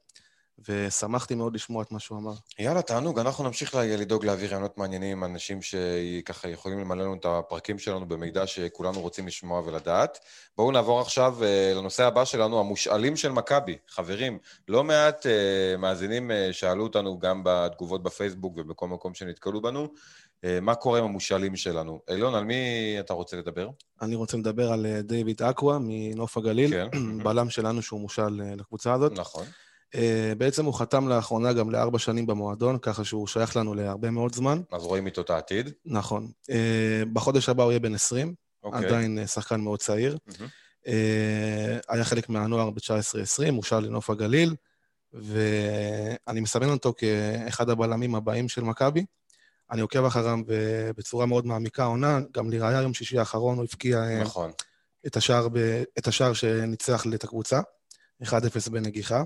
ושמחתי 0.68 1.34
מאוד 1.34 1.54
לשמוע 1.54 1.82
את 1.82 1.92
מה 1.92 1.98
שהוא 1.98 2.18
אמר. 2.18 2.32
יאללה, 2.58 2.82
תענוג, 2.82 3.18
אנחנו 3.18 3.44
נמשיך 3.44 3.74
לדאוג 3.74 4.24
להעביר 4.24 4.50
רעיונות 4.50 4.78
מעניינים, 4.78 5.24
אנשים 5.24 5.62
שככה 5.62 6.48
יכולים 6.48 6.78
למלא 6.78 7.04
לנו 7.04 7.14
את 7.14 7.24
הפרקים 7.24 7.78
שלנו 7.78 8.08
במידע 8.08 8.46
שכולנו 8.46 9.00
רוצים 9.00 9.26
לשמוע 9.26 9.62
ולדעת. 9.66 10.18
בואו 10.56 10.72
נעבור 10.72 11.00
עכשיו 11.00 11.44
אה, 11.44 11.72
לנושא 11.76 12.04
הבא 12.04 12.24
שלנו, 12.24 12.60
המושאלים 12.60 13.16
של 13.16 13.32
מכבי. 13.32 13.76
חברים, 13.88 14.38
לא 14.68 14.84
מעט 14.84 15.26
uh, 15.26 15.78
מאזינים 15.78 16.30
uh, 16.30 16.52
שאלו 16.52 16.82
אותנו 16.82 17.18
גם 17.18 17.40
בתגובות 17.44 18.02
בפייסבוק 18.02 18.54
ובכל 18.56 18.88
מקום 18.88 19.14
שנתקלו 19.14 19.62
בנו, 19.62 19.84
uh, 19.84 20.46
מה 20.62 20.74
קורה 20.74 20.98
עם 20.98 21.04
המושאלים 21.04 21.56
שלנו. 21.56 22.00
אילון, 22.10 22.34
על 22.34 22.44
מי 22.44 22.96
אתה 23.00 23.14
רוצה 23.14 23.36
לדבר? 23.36 23.68
אני 24.02 24.14
רוצה 24.14 24.36
לדבר 24.36 24.72
על 24.72 24.86
דיוויד 25.00 25.42
אקווה 25.42 25.78
מנוף 25.80 26.36
הגליל, 26.36 26.70
כן. 26.70 26.88
בלם 27.24 27.50
שלנו 27.50 27.82
שהוא 27.82 28.00
מושאל 28.00 28.56
לקבוצה 28.56 28.92
הזאת. 28.92 29.12
נכון. 29.12 29.44
Uh, 29.94 29.98
בעצם 30.38 30.64
הוא 30.64 30.74
חתם 30.74 31.09
לאחרונה 31.09 31.53
גם 31.53 31.70
לארבע 31.70 31.98
שנים 31.98 32.27
במועדון, 32.27 32.79
ככה 32.79 33.05
שהוא 33.05 33.27
שייך 33.27 33.57
לנו 33.57 33.74
להרבה 33.74 34.11
מאוד 34.11 34.35
זמן. 34.35 34.61
אז 34.72 34.83
רואים 34.83 35.07
איתו 35.07 35.20
את 35.20 35.31
העתיד. 35.31 35.70
נכון. 35.85 36.31
Uh, 36.42 36.53
בחודש 37.12 37.48
הבא 37.48 37.62
הוא 37.62 37.72
יהיה 37.72 37.81
בן 37.81 37.94
20, 37.94 38.29
okay. 38.29 38.66
אוקיי. 38.66 38.87
עדיין 38.87 39.18
uh, 39.24 39.27
שחקן 39.27 39.61
מאוד 39.61 39.79
צעיר. 39.79 40.18
Mm-hmm. 40.29 40.42
Uh, 40.85 40.90
היה 41.88 42.05
חלק 42.05 42.29
מהנוער 42.29 42.70
ב-19-20, 42.70 43.53
הושאל 43.53 43.85
לנוף 43.85 44.11
הגליל, 44.11 44.55
ואני 45.12 46.40
מסמן 46.40 46.70
אותו 46.70 46.94
כאחד 46.96 47.70
הבלמים 47.70 48.14
הבאים 48.14 48.48
של 48.48 48.62
מכבי. 48.62 49.05
אני 49.70 49.81
עוקב 49.81 50.05
אחריו 50.05 50.38
בצורה 50.96 51.27
מאוד 51.27 51.46
מעמיקה 51.46 51.85
עונה, 51.85 52.20
גם 52.33 52.51
לראיה 52.51 52.83
יום 52.83 52.94
שישי 52.94 53.18
האחרון 53.18 53.57
הוא 53.57 53.64
הבקיע 53.64 54.20
נכון. 54.20 54.51
את, 55.07 55.16
השער 55.16 55.48
ב, 55.48 55.83
את 55.98 56.09
השער 56.09 56.33
שניצח 56.33 57.05
את 57.14 57.24
הקבוצה, 57.24 57.61
1-0 58.24 58.31
בנגיחה. 58.70 59.22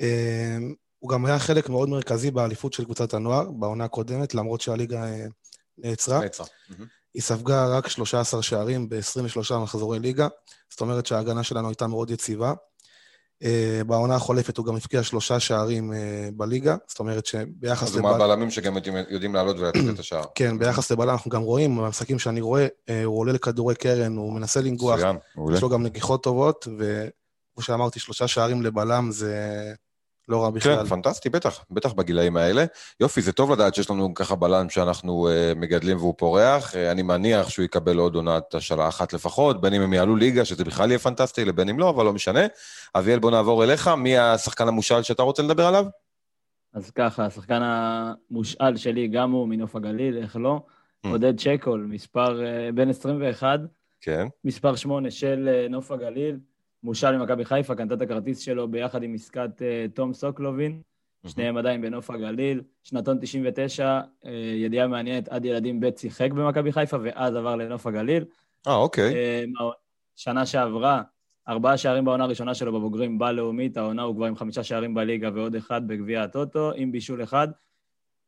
אמ, 0.00 0.74
הוא 0.98 1.10
גם 1.10 1.26
היה 1.26 1.38
חלק 1.38 1.68
מאוד 1.68 1.88
מרכזי 1.88 2.30
באליפות 2.30 2.72
של 2.72 2.84
קבוצת 2.84 3.14
הנוער, 3.14 3.50
בעונה 3.50 3.84
הקודמת, 3.84 4.34
למרות 4.34 4.60
שהליגה 4.60 5.04
אה, 5.04 5.26
נעצרה. 5.78 6.20
נעצרה. 6.20 6.46
היא 7.14 7.22
ספגה 7.22 7.66
רק 7.66 7.88
13 7.88 8.42
שערים 8.42 8.88
ב-23 8.88 9.56
מחזורי 9.56 9.98
ליגה, 9.98 10.28
זאת 10.70 10.80
אומרת 10.80 11.06
שההגנה 11.06 11.42
שלנו 11.42 11.68
הייתה 11.68 11.86
מאוד 11.86 12.10
יציבה. 12.10 12.52
אה, 13.42 13.80
בעונה 13.86 14.14
החולפת 14.14 14.56
הוא 14.56 14.66
גם 14.66 14.76
הבקיע 14.76 15.02
שלושה 15.02 15.40
שערים 15.40 15.92
אה, 15.92 16.28
בליגה, 16.36 16.76
זאת 16.88 16.98
אומרת 16.98 17.26
שביחס 17.26 17.90
לבלם... 17.90 18.06
אז 18.06 18.12
הוא 18.12 18.18
מהבלמים 18.18 18.50
שגם 18.50 18.76
יודעים 19.08 19.34
לעלות 19.34 19.56
ולתת 19.58 19.94
את 19.94 19.98
השער. 19.98 20.24
כן, 20.34 20.58
ביחס 20.58 20.92
לבלם 20.92 21.10
אנחנו 21.10 21.30
גם 21.30 21.42
רואים, 21.42 21.76
במשחקים 21.76 22.18
שאני 22.18 22.40
רואה, 22.40 22.66
הוא 23.04 23.18
עולה 23.18 23.32
לכדורי 23.32 23.74
קרן, 23.74 24.16
הוא 24.16 24.32
מנסה 24.32 24.60
לנגוח, 24.60 25.00
יש 25.54 25.62
לו 25.62 25.68
גם 25.68 25.82
נגיחות 25.82 26.22
טובות, 26.22 26.68
וכמו 26.78 27.62
שאמרתי, 27.62 28.00
שלושה 28.00 28.28
שערים 28.28 28.62
לבלם 28.62 29.10
זה... 29.10 29.74
לא 30.28 30.42
רע 30.42 30.50
בכלל. 30.50 30.76
כן, 30.76 30.84
פנטסטי, 30.84 31.28
בטח, 31.28 31.64
בטח 31.70 31.92
בגילאים 31.92 32.36
האלה. 32.36 32.64
יופי, 33.00 33.22
זה 33.22 33.32
טוב 33.32 33.52
לדעת 33.52 33.74
שיש 33.74 33.90
לנו 33.90 34.14
ככה 34.14 34.34
בלם 34.34 34.68
שאנחנו 34.68 35.28
uh, 35.28 35.58
מגדלים 35.58 35.96
והוא 35.96 36.14
פורח. 36.18 36.74
Uh, 36.74 36.76
אני 36.92 37.02
מניח 37.02 37.48
שהוא 37.48 37.64
יקבל 37.64 37.98
עוד 37.98 38.14
עונת 38.14 38.54
השאלה 38.54 38.88
אחת 38.88 39.12
לפחות, 39.12 39.60
בין 39.60 39.74
אם 39.74 39.82
הם 39.82 39.92
יעלו 39.92 40.16
ליגה, 40.16 40.44
שזה 40.44 40.64
בכלל 40.64 40.88
יהיה 40.90 40.98
פנטסטי, 40.98 41.44
לבין 41.44 41.68
אם 41.68 41.78
לא, 41.78 41.90
אבל 41.90 42.04
לא 42.04 42.12
משנה. 42.12 42.40
אביאל, 42.94 43.18
בוא 43.18 43.30
נעבור 43.30 43.64
אליך. 43.64 43.88
מי 43.88 44.18
השחקן 44.18 44.68
המושאל 44.68 45.02
שאתה 45.02 45.22
רוצה 45.22 45.42
לדבר 45.42 45.66
עליו? 45.66 45.86
אז 46.74 46.90
ככה, 46.90 47.26
השחקן 47.26 47.60
המושאל 47.62 48.76
שלי, 48.76 49.08
גם 49.08 49.30
הוא 49.30 49.48
מנוף 49.48 49.76
הגליל, 49.76 50.18
איך 50.18 50.36
לא? 50.36 50.60
Mm. 51.06 51.08
עודד 51.08 51.40
צ'קול, 51.40 51.86
מספר 51.90 52.40
uh, 52.40 52.74
בן 52.74 52.88
21. 52.88 53.60
כן. 54.00 54.26
מספר 54.44 54.76
8 54.76 55.10
של 55.10 55.48
uh, 55.66 55.70
נוף 55.70 55.92
הגליל. 55.92 56.38
מושאל 56.82 57.16
ממכבי 57.16 57.44
חיפה, 57.44 57.74
קנו 57.74 57.94
את 57.94 58.02
הכרטיס 58.02 58.38
שלו 58.38 58.68
ביחד 58.68 59.02
עם 59.02 59.14
עסקת 59.14 59.50
uh, 59.58 59.94
תום 59.94 60.12
סוקלובין. 60.12 60.82
שניהם 61.26 61.56
עדיין 61.56 61.82
בנוף 61.82 62.10
הגליל. 62.10 62.62
שנתון 62.84 63.18
99, 63.20 64.00
uh, 64.00 64.26
אה, 64.26 64.32
ידיעה 64.56 64.86
מעניינת, 64.86 65.28
עד 65.28 65.44
ילדים 65.44 65.80
ב' 65.80 65.96
שיחק 65.96 66.30
במכבי 66.32 66.72
חיפה, 66.72 66.96
ואז 67.02 67.36
עבר 67.36 67.56
לנוף 67.56 67.86
הגליל. 67.86 68.24
אה, 68.66 68.74
אוקיי. 68.74 69.14
Uh, 69.44 69.62
שנה 70.16 70.46
שעברה, 70.46 71.02
ארבעה 71.48 71.76
שערים 71.76 72.04
בעונה 72.04 72.24
הראשונה 72.24 72.54
שלו 72.54 72.72
בבוגרים 72.72 73.18
בלאומית, 73.18 73.76
העונה 73.76 74.02
הוא 74.02 74.16
כבר 74.16 74.26
עם 74.26 74.36
חמישה 74.36 74.62
שערים 74.62 74.94
בליגה 74.94 75.30
ועוד 75.34 75.54
אחד 75.54 75.88
בגביע 75.88 76.22
הטוטו, 76.22 76.72
עם 76.76 76.92
בישול 76.92 77.22
אחד. 77.22 77.48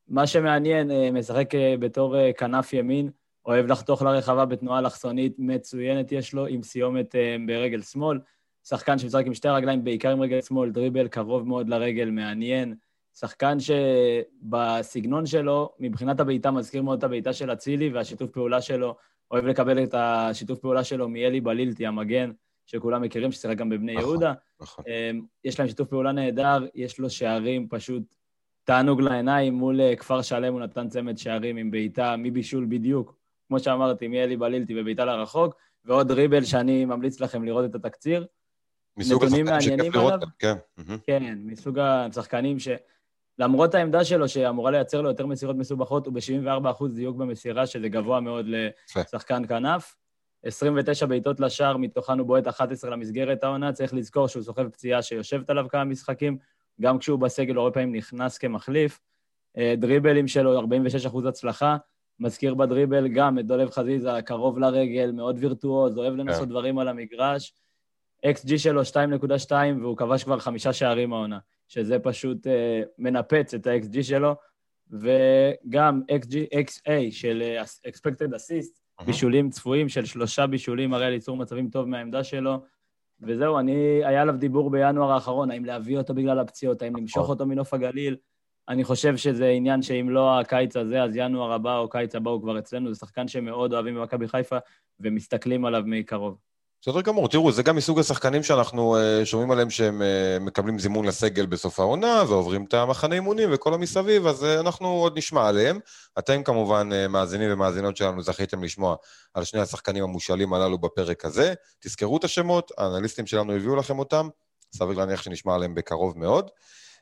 מה 0.09 0.27
שמעניין, 0.27 0.91
משחק 1.13 1.51
בתור 1.81 2.33
כנף 2.33 2.73
ימין, 2.73 3.11
אוהב 3.47 3.67
לחתוך 3.67 4.03
לרחבה 4.03 4.45
בתנועה 4.45 4.79
אלכסונית 4.79 5.35
מצוינת 5.39 6.13
יש 6.13 6.35
לו, 6.35 6.47
עם 6.47 6.63
סיומת 6.63 7.15
ברגל 7.47 7.83
שמאל. 7.83 8.19
שחקן 8.65 8.99
שמשחק 8.99 9.27
עם 9.27 9.35
שתי 9.35 9.49
רגליים, 9.49 9.85
בעיקר 9.85 10.11
עם 10.11 10.21
רגל 10.21 10.41
שמאל, 10.41 10.71
דריבל 10.71 11.09
קרוב 11.09 11.49
מאוד 11.49 11.69
לרגל, 11.69 12.11
מעניין. 12.11 12.75
שחקן 13.15 13.57
שבסגנון 13.61 15.27
שלו, 15.27 15.73
מבחינת 15.79 16.21
הבעיטה, 16.21 16.51
מזכיר 16.51 16.83
מאוד 16.83 16.99
את 16.99 17.05
הבעיטה 17.05 17.33
של 17.33 17.53
אצילי, 17.53 17.89
והשיתוף 17.89 18.31
פעולה 18.31 18.61
שלו, 18.61 18.97
אוהב 19.31 19.45
לקבל 19.45 19.83
את 19.83 19.95
השיתוף 19.95 20.59
פעולה 20.59 20.85
שלו 20.85 21.09
מאלי 21.09 21.41
בלילטי, 21.41 21.87
המגן, 21.87 22.31
שכולם 22.67 23.03
מכירים, 23.03 23.33
ששיחק 23.33 23.57
גם 23.57 23.69
בבני 23.69 23.95
נכון, 23.95 24.05
יהודה. 24.09 24.33
נכון. 24.61 24.85
אמ, 24.89 25.21
יש 25.45 25.61
להם 25.61 25.69
שיתוף 25.69 25.89
פעולה 25.89 26.13
נהדר, 26.13 26.67
יש 26.75 26.99
לו 26.99 27.11
שערים 27.11 27.69
פשוט 27.69 28.15
תענוג 28.65 29.01
לעיניים. 29.01 29.55
מול 29.55 29.81
אה, 29.81 29.97
כפר 29.97 30.23
שלם 30.23 30.53
הוא 30.53 30.61
נתן 30.61 30.89
צמד 30.89 31.19
שערים 31.19 31.57
עם 31.57 31.71
בעיטה 31.71 32.17
מבישול 32.19 32.67
בדיוק, 32.69 33.17
כמו 33.49 33.61
שאמרתי, 33.61 34.09
מאלי 34.09 34.37
בלילטי 34.37 34.81
ובעיטה 34.81 35.05
לרחוק, 35.05 35.55
ועוד 35.85 36.09
דריבל 36.09 36.45
שאני 36.45 36.85
ממליץ 36.85 37.21
לכם 37.21 37.45
לראות 37.45 37.65
את 37.65 37.75
התקציר. 37.75 38.27
מסוג 38.97 39.25
נתונים 39.25 39.45
מעניינים 39.47 39.93
עליו. 39.95 40.19
כן. 40.39 40.55
כן, 41.07 41.39
מסוג 41.45 41.79
השחקנים 41.79 42.59
ש... 42.59 42.69
למרות 43.39 43.75
העמדה 43.75 44.05
שלו, 44.05 44.29
שאמורה 44.29 44.71
לייצר 44.71 45.01
לו 45.01 45.09
יותר 45.09 45.27
מסירות 45.27 45.57
מסובכות, 45.57 46.07
הוא 46.07 46.15
ב-74% 46.15 46.85
דיוק 46.95 47.17
במסירה, 47.17 47.67
שזה 47.67 47.89
גבוה 47.89 48.21
מאוד 48.21 48.47
לשחקן 48.97 49.47
כנף. 49.47 49.97
29 50.45 51.07
בעיטות 51.07 51.41
לשער, 51.41 51.77
מתוכן 51.77 52.19
הוא 52.19 52.27
בועט 52.27 52.47
11 52.47 52.91
למסגרת 52.91 53.45
העונה. 53.45 53.73
צריך 53.73 53.95
לזכור 53.95 54.29
שהוא 54.29 54.43
סוחב 54.43 54.69
פציעה 54.69 55.03
שיושבת 55.03 55.51
עליו 55.51 55.67
כמה 55.69 55.85
משחקים, 55.85 56.39
גם 56.81 56.99
כשהוא 56.99 57.19
בסגל 57.19 57.59
הרבה 57.59 57.71
פעמים 57.71 57.95
נכנס 57.95 58.39
כמחליף. 58.39 59.01
אה, 59.59 59.75
דריבלים 59.79 60.29
שלו, 60.29 60.61
46% 60.61 61.29
הצלחה. 61.29 61.77
מזכיר 62.21 62.55
בדריבל 62.55 63.09
גם 63.09 63.39
את 63.39 63.47
דולב 63.47 63.71
חזיזה, 63.71 64.23
קרוב 64.25 64.59
לרגל, 64.59 65.11
מאוד 65.13 65.37
וירטואוז, 65.39 65.99
אוהב 65.99 66.15
לנסות 66.15 66.43
כן. 66.43 66.49
דברים 66.49 66.79
על 66.79 66.89
המגרש. 66.89 67.55
XG 68.27 68.59
שלו 68.59 68.83
2.2, 68.83 69.53
והוא 69.81 69.97
כבש 69.97 70.25
כבר 70.25 70.39
חמישה 70.39 70.73
שערים 70.73 71.13
העונה, 71.13 71.39
שזה 71.69 71.99
פשוט 71.99 72.47
uh, 72.47 72.51
מנפץ 72.99 73.55
את 73.55 73.67
ה-XG 73.67 74.03
שלו, 74.03 74.35
וגם 74.91 76.03
XG, 76.13 76.35
XA 76.55 76.91
של 77.11 77.43
uh, 77.59 77.89
expected 77.89 78.35
assist, 78.35 79.01
uh-huh. 79.01 79.05
בישולים 79.05 79.51
צפויים 79.51 79.89
של 79.89 80.05
שלושה 80.05 80.47
בישולים, 80.47 80.95
הרי 80.95 81.11
ליצור 81.11 81.37
מצבים 81.37 81.71
טוב 81.71 81.89
מהעמדה 81.89 82.25
שלו. 82.25 82.63
וזהו, 83.23 83.59
אני, 83.59 83.73
היה 84.05 84.23
עליו 84.23 84.37
דיבור 84.37 84.71
בינואר 84.71 85.11
האחרון, 85.13 85.51
האם 85.51 85.65
להביא 85.65 85.99
אותו 85.99 86.15
בגלל 86.15 86.39
הפציעות, 86.39 86.83
האם 86.83 86.97
למשוך 86.97 87.23
נכון. 87.23 87.31
אותו 87.31 87.47
מנוף 87.47 87.75
הגליל. 87.75 88.17
אני 88.69 88.85
חושב 88.85 89.17
שזה 89.17 89.49
עניין 89.49 89.83
שאם 89.83 90.11
לא 90.11 90.41
הקיץ 90.41 90.77
הזה, 90.77 91.03
אז 91.03 91.17
ינואר 91.17 91.53
הבא 91.53 91.79
או 91.79 91.89
קיץ 91.89 92.15
הבא 92.15 92.31
הוא 92.31 92.43
כבר 92.43 92.59
אצלנו. 92.59 92.95
זה 92.95 92.99
שחקן 92.99 93.29
שמאוד 93.29 93.73
אוהבים 93.73 93.95
במכבי 93.95 94.29
חיפה 94.29 94.57
ומסתכלים 95.01 95.65
עליו 95.65 95.83
מקרוב. 95.87 96.39
בסדר 96.83 97.01
גמור, 97.01 97.29
תראו, 97.29 97.53
זה 97.53 97.63
גם 97.63 97.77
מסוג 97.77 97.99
השחקנים 97.99 98.43
שאנחנו 98.43 98.97
uh, 98.97 99.25
שומעים 99.25 99.51
עליהם 99.51 99.71
שהם 99.71 100.03
uh, 100.03 100.43
מקבלים 100.43 100.79
זימון 100.79 101.07
לסגל 101.07 101.47
בסוף 101.47 101.81
העונה 101.81 102.23
ועוברים 102.29 102.65
את 102.65 102.75
המחנה 102.75 103.15
אימונים 103.15 103.49
וכל 103.53 103.75
המסביב, 103.75 104.27
אז 104.27 104.43
uh, 104.43 104.61
אנחנו 104.61 104.89
עוד 104.89 105.19
נשמע 105.19 105.49
עליהם. 105.49 105.79
אתם 106.19 106.43
כמובן 106.43 106.89
uh, 106.93 107.09
מאזינים 107.09 107.53
ומאזינות 107.53 107.97
שלנו 107.97 108.23
זכיתם 108.23 108.65
לשמוע 108.65 108.97
על 109.35 109.45
שני 109.45 109.61
השחקנים 109.61 110.05
המושאלים 110.05 110.53
הללו 110.53 110.79
בפרק 110.79 111.25
הזה. 111.25 111.55
תזכרו 111.81 112.17
את 112.17 112.25
השמות, 112.25 112.73
האנליסטים 112.79 113.27
שלנו 113.27 113.53
הביאו 113.53 113.77
לכם 113.77 113.99
אותם, 113.99 114.29
סביר 114.75 114.99
להניח 114.99 115.23
שנשמע 115.23 115.55
עליהם 115.55 115.75
בקרוב 115.75 116.19
מאוד. 116.19 116.51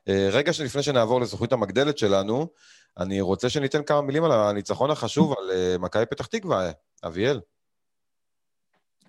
Uh, 0.09 0.12
רגע 0.33 0.53
שלפני 0.53 0.83
שנעבור 0.83 1.21
לזכות 1.21 1.53
המגדלת 1.53 1.99
שלנו, 1.99 2.47
אני 2.99 3.21
רוצה 3.21 3.49
שניתן 3.49 3.83
כמה 3.83 4.01
מילים 4.01 4.25
על 4.25 4.33
הניצחון 4.33 4.91
החשוב 4.91 5.35
על 5.38 5.51
uh, 5.51 5.79
מכבי 5.79 6.07
פתח 6.07 6.27
תקווה, 6.27 6.71
אביאל. 7.05 7.41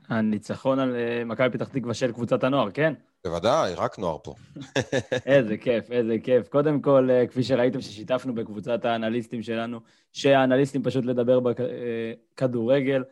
הניצחון 0.09 0.79
על 0.79 0.95
אה, 0.95 1.23
מכבי 1.25 1.49
פתח 1.49 1.67
תקווה 1.67 1.93
של 1.93 2.11
קבוצת 2.11 2.43
הנוער, 2.43 2.71
כן? 2.71 2.93
בוודאי, 3.23 3.73
רק 3.73 3.99
נוער 3.99 4.17
פה. 4.23 4.35
איזה 5.25 5.57
כיף, 5.57 5.91
איזה 5.91 6.15
כיף. 6.23 6.47
קודם 6.47 6.81
כל, 6.81 7.09
אה, 7.11 7.27
כפי 7.27 7.43
שראיתם 7.43 7.81
ששיתפנו 7.81 8.35
בקבוצת 8.35 8.85
האנליסטים 8.85 9.43
שלנו, 9.43 9.79
שהאנליסטים 10.13 10.83
פשוט 10.83 11.05
לדבר 11.05 11.39
בכדורגל, 11.39 13.03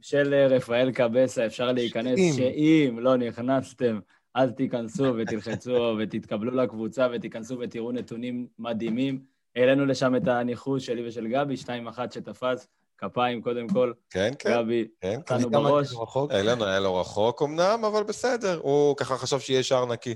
של 0.00 0.34
אה, 0.34 0.46
רפאל 0.46 0.92
קבסה, 0.92 1.46
אפשר 1.46 1.72
להיכנס, 1.72 2.20
שאם 2.36 2.98
לא 3.00 3.16
נכנסתם, 3.16 3.98
אז 4.34 4.50
תיכנסו 4.52 5.14
ותלחצו 5.16 5.72
ותתקבלו 5.98 6.50
לקבוצה 6.50 7.06
ותיכנסו 7.12 7.58
ותראו 7.58 7.92
נתונים 7.92 8.46
מדהימים. 8.58 9.20
העלינו 9.56 9.86
לשם 9.86 10.16
את 10.16 10.28
הניחוש 10.28 10.86
שלי 10.86 11.08
ושל 11.08 11.28
גבי, 11.28 11.54
2-1 11.54 11.68
שתפס. 12.10 12.68
כפיים 12.98 13.42
קודם 13.42 13.68
כל. 13.68 13.92
כן, 14.10 14.32
כן. 14.38 14.50
גבי, 14.50 14.88
כן, 15.00 15.20
נתנו 15.20 15.50
בראש. 15.50 15.94
אילן 16.30 16.62
היה 16.62 16.80
לו 16.80 16.96
רחוק 16.96 17.42
אמנם, 17.42 17.84
אבל 17.84 18.02
בסדר. 18.02 18.60
הוא 18.62 18.96
ככה 18.96 19.16
חשב 19.16 19.40
שיהיה 19.40 19.62
שער 19.62 19.86
נקי. 19.86 20.14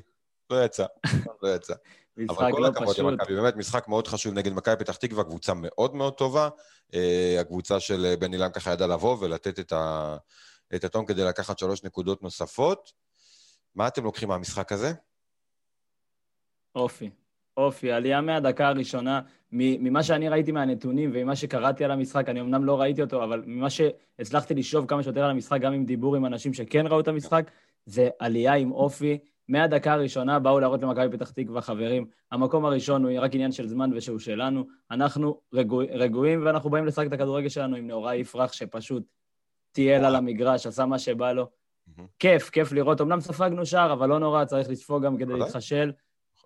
לא 0.51 0.65
יצא, 0.65 0.87
לא 1.43 1.55
יצא. 1.55 1.75
משחק 2.17 2.51
לא 2.59 2.71
פשוט. 2.87 2.99
למכבי, 2.99 3.35
באמת 3.35 3.57
משחק 3.57 3.89
מאוד 3.89 4.07
חשוב 4.07 4.35
נגד 4.35 4.53
מכבי 4.53 4.77
פתח 4.77 4.97
תקווה, 4.97 5.25
קבוצה 5.25 5.53
מאוד 5.55 5.95
מאוד 5.95 6.15
טובה. 6.15 6.49
אה, 6.95 7.37
הקבוצה 7.41 7.81
של 7.81 8.15
בן 8.19 8.33
אילם 8.33 8.51
ככה 8.51 8.73
ידעה 8.73 8.89
לבוא 8.89 9.17
ולתת 9.21 9.59
את, 9.59 9.73
ה... 9.73 10.17
את 10.75 10.85
הטון 10.85 11.07
כדי 11.07 11.25
לקחת 11.25 11.59
שלוש 11.59 11.85
נקודות 11.85 12.23
נוספות. 12.23 12.93
מה 13.75 13.89
אתם 13.89 14.05
לוקחים 14.05 14.29
מהמשחק 14.29 14.73
הזה? 14.73 14.93
אופי. 16.75 17.11
אופי, 17.57 17.93
עלייה 17.93 18.21
מהדקה 18.21 18.69
הראשונה, 18.69 19.21
ממה 19.53 20.03
שאני 20.03 20.29
ראיתי 20.29 20.53
מהנתונים 20.53 21.11
וממה 21.13 21.37
שקראתי 21.37 21.85
על 21.85 21.91
המשחק, 21.91 22.29
אני 22.29 22.41
אמנם 22.41 22.65
לא 22.65 22.81
ראיתי 22.81 23.03
אותו, 23.03 23.25
אבל 23.25 23.43
ממה 23.47 23.71
שהצלחתי 23.71 24.55
לשאוב 24.55 24.87
כמה 24.87 25.03
שיותר 25.03 25.25
על 25.25 25.31
המשחק, 25.31 25.61
גם 25.61 25.73
עם 25.73 25.85
דיבור 25.85 26.17
עם 26.17 26.27
אנשים 26.27 26.55
שכן 26.55 26.87
ראו 26.87 27.01
את 27.01 27.09
המשחק, 27.09 27.51
זה 27.87 28.09
עלייה 28.19 28.55
עם 28.55 28.73
אופי. 28.73 29.19
מהדקה 29.49 29.93
הראשונה 29.93 30.39
באו 30.39 30.61
להראות 30.61 30.83
למכבי 30.83 31.17
פתח 31.17 31.31
תקווה, 31.31 31.61
חברים, 31.61 32.07
המקום 32.33 32.65
הראשון 32.65 33.05
הוא 33.05 33.13
רק 33.21 33.35
עניין 33.35 33.53
של 33.53 33.69
זמן 33.69 33.91
ושהוא 33.97 34.19
שלנו. 34.19 34.67
אנחנו 34.91 35.41
רגוע, 35.53 35.85
רגועים 35.85 36.47
ואנחנו 36.47 36.71
באים 36.71 36.87
לשחק 36.87 37.07
את 37.07 37.13
הכדורגל 37.13 37.49
שלנו 37.49 37.77
עם 37.77 37.87
נאורי 37.87 38.17
יפרח 38.17 38.53
שפשוט 38.53 39.03
טייל 39.73 40.05
על 40.05 40.17
המגרש, 40.17 40.67
עשה 40.67 40.87
מה 40.87 40.99
שבא 40.99 41.33
לו. 41.33 41.49
כיף, 42.19 42.51
כיף 42.51 42.73
לראות. 42.73 43.01
אמנם 43.01 43.21
ספגנו 43.21 43.67
שער, 43.67 43.93
אבל 43.93 44.09
לא 44.09 44.19
נורא, 44.19 44.45
צריך 44.45 44.71
לספוג 44.71 45.05
גם 45.05 45.17
כדי 45.17 45.33
להתחשל. 45.33 45.93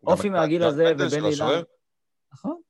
אופי 0.06 0.28
מהגיל 0.28 0.62
הזה, 0.62 0.92
ובן 0.94 1.24
אילן... 1.24 1.62
נכון. 2.32 2.60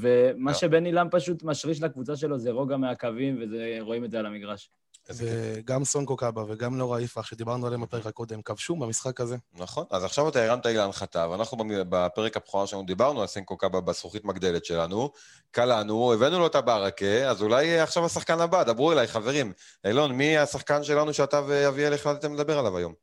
ומה 0.00 0.52
כן. 0.52 0.58
שבן 0.58 0.86
אילם 0.86 1.08
פשוט 1.10 1.42
משריש 1.42 1.82
לקבוצה 1.82 2.16
שלו 2.16 2.38
זה 2.38 2.50
רוגע 2.50 2.76
מהקווים, 2.76 3.42
ורואים 3.80 4.04
את 4.04 4.10
זה 4.10 4.18
על 4.18 4.26
המגרש. 4.26 4.70
וגם 5.10 5.84
סונקו 5.84 6.16
קאבה 6.16 6.44
וגם 6.48 6.76
נורה 6.76 7.00
יפרח, 7.00 7.26
שדיברנו 7.26 7.66
עליהם 7.66 7.82
בפרק 7.82 8.06
הקודם, 8.06 8.42
כבשו 8.42 8.76
במשחק 8.76 9.20
הזה. 9.20 9.36
נכון, 9.54 9.84
אז 9.90 10.04
עכשיו 10.04 10.28
אתה 10.28 10.44
הרמת 10.44 10.66
לי 10.66 10.74
להנחתה, 10.74 11.28
ואנחנו 11.30 11.58
בפרק 11.88 12.36
הבכורה 12.36 12.66
שלנו 12.66 12.82
דיברנו 12.86 13.20
על 13.20 13.26
סונקו 13.26 13.56
קאבה 13.56 13.80
בזכוכית 13.80 14.24
מגדלת 14.24 14.64
שלנו, 14.64 15.10
קלענו, 15.50 16.12
הבאנו 16.12 16.38
לו 16.38 16.46
את 16.46 16.54
הברקה, 16.54 17.30
אז 17.30 17.42
אולי 17.42 17.78
עכשיו 17.78 18.06
השחקן 18.06 18.40
הבא, 18.40 18.62
דברו 18.62 18.92
אליי, 18.92 19.06
חברים. 19.06 19.52
אילון, 19.84 20.12
מי 20.12 20.38
השחקן 20.38 20.84
שלנו 20.84 21.12
שאתה 21.12 21.40
ואביאל 21.46 21.92
החלטתם 21.92 22.34
לדבר 22.34 22.58
עליו 22.58 22.76
היום? 22.76 22.94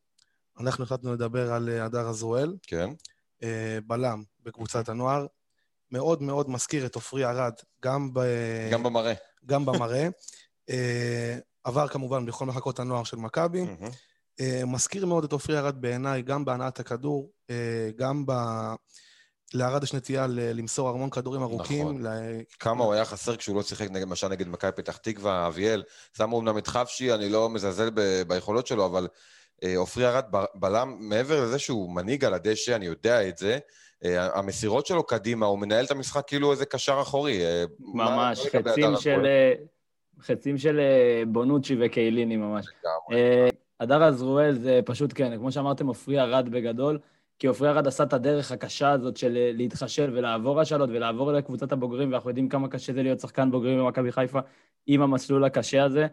אנחנו 0.59 0.83
החלטנו 0.83 1.13
לדבר 1.13 1.53
על 1.53 1.69
אה, 1.69 1.85
הדר 1.85 2.09
עזרואל. 2.09 2.55
כן. 2.67 2.89
אה, 3.43 3.77
בלם 3.87 4.23
בקבוצת 4.43 4.89
הנוער. 4.89 5.25
מאוד 5.93 6.21
מאוד 6.21 6.49
מזכיר 6.49 6.85
את 6.85 6.95
עופרי 6.95 7.25
ארד, 7.25 7.53
גם, 7.83 8.13
ב... 8.13 8.19
גם 8.71 8.83
במראה. 8.83 9.13
גם 9.45 9.65
במראה. 9.65 10.07
אה, 10.69 11.37
עבר 11.63 11.87
כמובן 11.87 12.25
בכל 12.25 12.45
מחלקות 12.45 12.79
הנוער 12.79 13.03
של 13.03 13.17
מכבי. 13.17 13.65
אה, 14.39 14.61
מזכיר 14.67 15.05
מאוד 15.05 15.23
את 15.23 15.31
עופרי 15.31 15.57
ארד 15.57 15.81
בעיניי, 15.81 16.21
גם 16.21 16.45
בהנעת 16.45 16.79
הכדור, 16.79 17.31
גם 17.97 18.25
ב... 18.25 18.31
לארד 19.53 19.83
יש 19.83 19.93
נטייה 19.93 20.27
למסור 20.29 20.89
המון 20.89 21.09
כדורים 21.09 21.41
ארוכים. 21.41 21.87
נכון. 21.87 22.07
ל... 22.07 22.07
כמה 22.59 22.83
הוא 22.83 22.93
היה 22.93 23.05
חסר 23.05 23.35
כשהוא 23.35 23.55
לא 23.55 23.63
שיחק 23.63 23.87
למשל 23.91 24.27
נגד 24.27 24.47
מכבי 24.47 24.71
פתח 24.71 24.97
תקווה, 24.97 25.47
אביאל. 25.47 25.83
שמו 26.17 26.39
אמנם 26.39 26.57
את 26.57 26.67
חפשי, 26.67 27.13
אני 27.13 27.29
לא 27.29 27.49
מזלזל 27.49 27.89
ב... 27.89 28.21
ביכולות 28.27 28.67
שלו, 28.67 28.85
אבל 28.85 29.07
אה, 29.63 29.77
עופרי 29.77 30.07
ארד 30.07 30.25
בלם, 30.55 30.95
מעבר 30.99 31.43
לזה 31.43 31.59
שהוא 31.59 31.95
מנהיג 31.95 32.25
על 32.25 32.33
הדשא, 32.33 32.75
אני 32.75 32.85
יודע 32.85 33.27
את 33.27 33.37
זה, 33.37 33.53
אה, 33.53 33.59
המסירות 34.11 34.85
שלו 34.85 35.03
קדימה, 35.03 35.45
הוא 35.45 35.59
מנהל 35.59 35.85
את 35.85 35.91
המשחק 35.91 36.27
כאילו 36.27 36.51
איזה 36.51 36.65
קשר 36.65 36.99
אחורי. 37.01 37.45
אה, 37.45 37.63
ממש, 37.79 38.47
חצים 38.47 38.95
של, 38.99 39.25
חצים 40.21 40.57
של 40.57 40.79
בונוצ'י 41.27 41.75
וקייליני 41.79 42.37
ממש. 42.37 42.65
הדר 43.79 44.03
עזרואל 44.03 44.53
זה 44.53 44.79
פשוט 44.85 45.11
כן, 45.15 45.37
כמו 45.37 45.51
שאמרתם, 45.51 45.87
עופרי 45.87 46.19
ארד 46.19 46.49
בגדול, 46.49 46.99
כי 47.39 47.47
עופרי 47.47 47.69
ארד 47.69 47.87
עשה 47.87 48.03
את 48.03 48.13
הדרך 48.13 48.51
הקשה 48.51 48.91
הזאת 48.91 49.17
של 49.17 49.51
להתחשל 49.53 50.11
ולעבור 50.13 50.61
השאלות 50.61 50.89
ולעבור 50.89 51.31
לקבוצת 51.31 51.71
הבוגרים, 51.71 52.11
ואנחנו 52.11 52.29
יודעים 52.29 52.49
כמה 52.49 52.67
קשה 52.67 52.93
זה 52.93 53.03
להיות 53.03 53.19
שחקן 53.19 53.51
בוגרים 53.51 53.79
במכבי 53.79 54.11
חיפה 54.11 54.39
עם 54.87 55.01
המסלול 55.01 55.43
הקשה 55.43 55.83
הזה, 55.83 56.07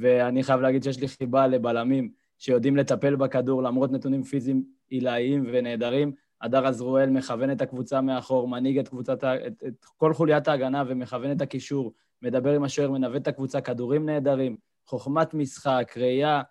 ואני 0.00 0.42
חייב 0.42 0.60
להגיד 0.60 0.82
שיש 0.82 1.00
לי 1.00 1.08
חיבה 1.08 1.46
לבלמים. 1.46 2.10
שיודעים 2.38 2.76
לטפל 2.76 3.16
בכדור 3.16 3.62
למרות 3.62 3.92
נתונים 3.92 4.22
פיזיים 4.22 4.64
עילאיים 4.88 5.46
ונהדרים. 5.52 6.12
הדר 6.42 6.66
עזרואל 6.66 7.10
מכוון 7.10 7.52
את 7.52 7.60
הקבוצה 7.60 8.00
מאחור, 8.00 8.48
מנהיג 8.48 8.78
את 8.78 8.88
קבוצת, 8.88 9.24
את, 9.24 9.62
את 9.66 9.84
כל 9.96 10.14
חוליית 10.14 10.48
ההגנה 10.48 10.84
ומכוון 10.86 11.32
את 11.32 11.40
הקישור, 11.40 11.92
מדבר 12.22 12.52
עם 12.52 12.64
השוער, 12.64 12.90
מנווט 12.90 13.22
את 13.22 13.28
הקבוצה, 13.28 13.60
כדורים 13.60 14.06
נהדרים, 14.06 14.56
חוכמת 14.86 15.34
משחק, 15.34 15.94
ראייה, 15.96 16.42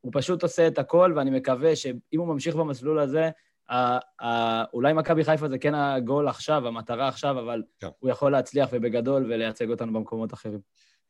הוא 0.00 0.12
פשוט 0.14 0.42
עושה 0.42 0.66
את 0.66 0.78
הכל, 0.78 1.12
ואני 1.16 1.30
מקווה 1.30 1.76
שאם 1.76 2.18
הוא 2.18 2.26
ממשיך 2.26 2.56
במסלול 2.56 2.98
הזה, 2.98 3.30
ה, 3.70 3.98
ה, 4.24 4.64
אולי 4.72 4.92
מכבי 4.92 5.24
חיפה 5.24 5.48
זה 5.48 5.58
כן 5.58 5.74
הגול 5.74 6.28
עכשיו, 6.28 6.66
המטרה 6.66 7.08
עכשיו, 7.08 7.38
אבל 7.38 7.62
כן. 7.80 7.88
הוא 7.98 8.10
יכול 8.10 8.32
להצליח 8.32 8.68
ובגדול 8.72 9.32
ולייצג 9.32 9.70
אותנו 9.70 9.92
במקומות 9.92 10.32
אחרים. 10.32 10.60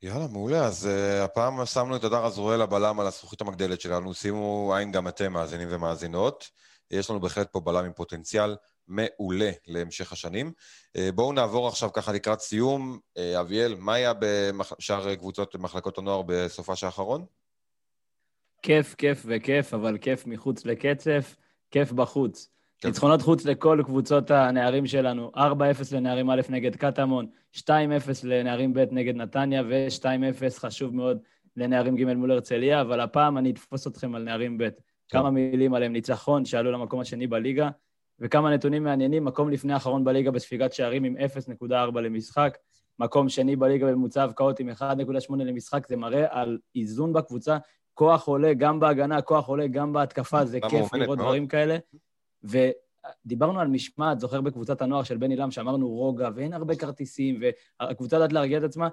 יאללה, 0.03 0.27
מעולה. 0.33 0.65
אז 0.65 0.89
uh, 0.89 1.25
הפעם 1.25 1.67
שמנו 1.67 1.97
את 1.97 2.05
הדר 2.05 2.27
עזרואל 2.27 2.63
הבלם 2.63 3.01
על 3.01 3.07
הזכוכית 3.07 3.41
המגדלת 3.41 3.81
שלנו. 3.81 4.15
שימו 4.15 4.75
עין 4.77 4.93
גם 4.93 5.09
אתם, 5.09 5.33
מאזינים 5.33 5.69
ומאזינות. 5.71 6.51
יש 6.99 7.11
לנו 7.11 7.21
בהחלט 7.21 7.53
פה 7.53 7.61
בלם 7.61 7.85
עם 7.85 7.93
פוטנציאל 7.93 8.57
מעולה 8.89 9.51
להמשך 9.67 10.13
השנים. 10.13 10.53
Uh, 10.97 11.01
בואו 11.15 11.33
נעבור 11.33 11.69
עכשיו 11.69 11.93
ככה 11.93 12.13
לקראת 12.13 12.41
סיום. 12.41 12.99
Uh, 13.19 13.41
אביאל, 13.41 13.75
מה 13.79 13.95
היה 13.95 14.13
בשאר 14.59 15.15
קבוצות 15.15 15.57
מחלקות 15.57 15.99
הנוער 15.99 16.23
בסופה 16.27 16.73
האחרון? 16.83 17.25
כיף, 18.63 18.95
כיף 18.95 19.23
וכיף, 19.27 19.75
אבל 19.75 19.99
כיף 19.99 20.27
מחוץ 20.27 20.65
לקצף, 20.65 21.37
כיף 21.71 21.93
בחוץ. 21.93 22.49
כן. 22.79 22.89
ניצחונות 22.89 23.23
חוץ 23.23 23.45
לכל 23.45 23.83
קבוצות 23.85 24.31
הנערים 24.31 24.87
שלנו, 24.87 25.31
4-0 25.37 25.41
לנערים 25.93 26.31
א' 26.31 26.41
נגד 26.49 26.77
קטמון, 26.77 27.27
2-0 27.57 27.63
לנערים 28.23 28.75
ב' 28.75 28.85
נגד 28.91 29.17
נתניה, 29.17 29.63
ו-2-0, 29.69 30.59
חשוב 30.59 30.95
מאוד, 30.95 31.19
לנערים 31.57 31.97
ג' 31.97 32.05
מול 32.05 32.31
הרצליה, 32.31 32.81
אבל 32.81 33.01
הפעם 33.01 33.39
אני 33.39 33.51
אתפוס 33.51 33.87
אתכם 33.87 34.15
על 34.15 34.23
נערים 34.23 34.59
ב'. 34.59 34.69
כמה 35.09 35.31
מילים 35.31 35.75
עליהם, 35.75 35.93
ניצחון 35.93 36.45
שעלו 36.45 36.73
למקום 36.73 37.01
השני 37.01 37.27
בליגה, 37.27 37.71
וכמה 38.21 38.55
נתונים 38.55 38.85
מעניינים, 38.85 39.25
מקום 39.25 39.51
לפני 39.51 39.73
האחרון 39.73 40.05
בליגה 40.05 40.31
בספיגת 40.31 40.73
שערים 40.73 41.05
עם 41.05 41.17
0.4 41.61 42.01
למשחק, 42.01 42.59
מקום 42.99 43.29
שני 43.29 43.57
בליגה 43.57 43.87
בממוצע 43.87 44.23
הבקעות 44.23 44.61
עם 44.61 44.71
1.8 44.71 44.85
למשחק, 45.37 45.87
זה 45.89 45.97
מראה 45.97 46.27
על 46.31 46.59
איזון 46.77 47.13
בקבוצה. 47.13 47.59
כוח 47.95 48.27
עולה 48.29 48.55
גם 48.55 48.81
בהגנה, 48.81 49.23
כוח 49.23 49.47
עולה 49.47 49.67
גם 49.67 49.93
בהתקפה, 49.93 50.45
זה 50.45 50.61
כיף 50.61 50.95
לראות 50.95 51.07
מאוד. 51.07 51.19
דברים 51.19 51.47
כאלה. 51.47 51.77
ודיברנו 52.43 53.61
על 53.61 53.69
משמעת, 53.69 54.21
זוכר 54.21 54.41
בקבוצת 54.41 54.83
הנוער 54.83 55.03
של 55.03 55.17
בן 55.17 55.31
אילם, 55.31 55.51
שאמרנו 55.51 55.89
רוגע, 55.89 56.29
ואין 56.35 56.53
הרבה 56.53 56.77
כרטיסים, 56.77 57.41
והקבוצה 57.81 58.17
יודעת 58.17 58.33
להרגיע 58.33 58.59
את 58.59 58.63
עצמה. 58.63 58.89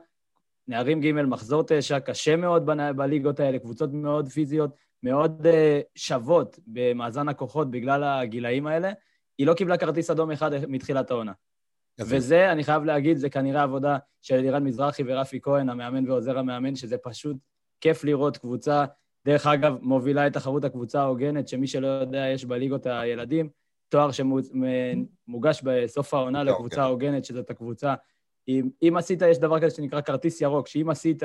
נערים 0.68 1.02
ג', 1.02 1.12
מחזור 1.12 1.64
תשע, 1.68 2.00
קשה 2.00 2.36
מאוד 2.36 2.66
בליגות 2.96 3.40
האלה, 3.40 3.60
קבוצות 3.60 3.90
מאוד 3.94 4.28
פיזיות, 4.28 4.76
מאוד 5.04 5.48
uh, 5.48 5.50
שוות 5.96 6.60
במאזן 6.68 7.28
הכוחות 7.28 7.72
בגלל 7.72 8.04
הגילאים 8.04 8.68
האלה. 8.68 8.92
היא 9.38 9.48
לא 9.48 9.54
קיבלה 9.54 9.78
כרטיס 9.78 10.10
אדום 10.10 10.32
אחד 10.32 10.66
מתחילת 10.68 11.12
העונה. 11.12 11.32
וזה, 12.00 12.52
אני 12.52 12.64
חייב 12.64 12.84
להגיד, 12.84 13.18
זה 13.18 13.30
כנראה 13.30 13.64
עבודה 13.64 13.98
של 14.22 14.36
אלירן 14.36 14.64
מזרחי 14.64 15.04
ורפי 15.08 15.40
כהן, 15.42 15.70
המאמן 15.70 16.10
ועוזר 16.10 16.40
המאמן, 16.40 16.76
שזה 16.76 16.98
פשוט 16.98 17.38
כיף 17.82 18.04
לראות 18.04 18.38
קבוצה, 18.38 18.86
דרך 19.26 19.48
אגב, 19.48 19.78
מובילה 19.82 20.28
את 20.28 20.34
תחרות 20.34 20.64
הקבוצה 20.64 21.02
ההוגנת, 21.02 21.48
שמי 21.48 21.68
שלא 21.68 21.88
יודע, 21.88 22.28
יש 22.28 22.46
בליגות 22.46 22.86
הילדים, 22.86 23.50
תואר 23.90 24.10
שמוגש 24.12 25.62
בסוף 25.64 26.14
העונה 26.14 26.44
לקבוצה 26.44 26.82
ההוגנת, 26.82 27.26
שזאת 27.26 27.50
הקבוצה. 27.50 27.96
אם, 28.48 28.70
אם 28.82 28.98
עשית, 28.98 29.22
יש 29.22 29.38
דבר 29.38 29.60
כזה 29.60 29.76
שנקרא 29.76 30.02
כרטיס 30.02 30.42
ירוק, 30.42 30.68
שאם 30.68 30.90
עשית 30.90 31.24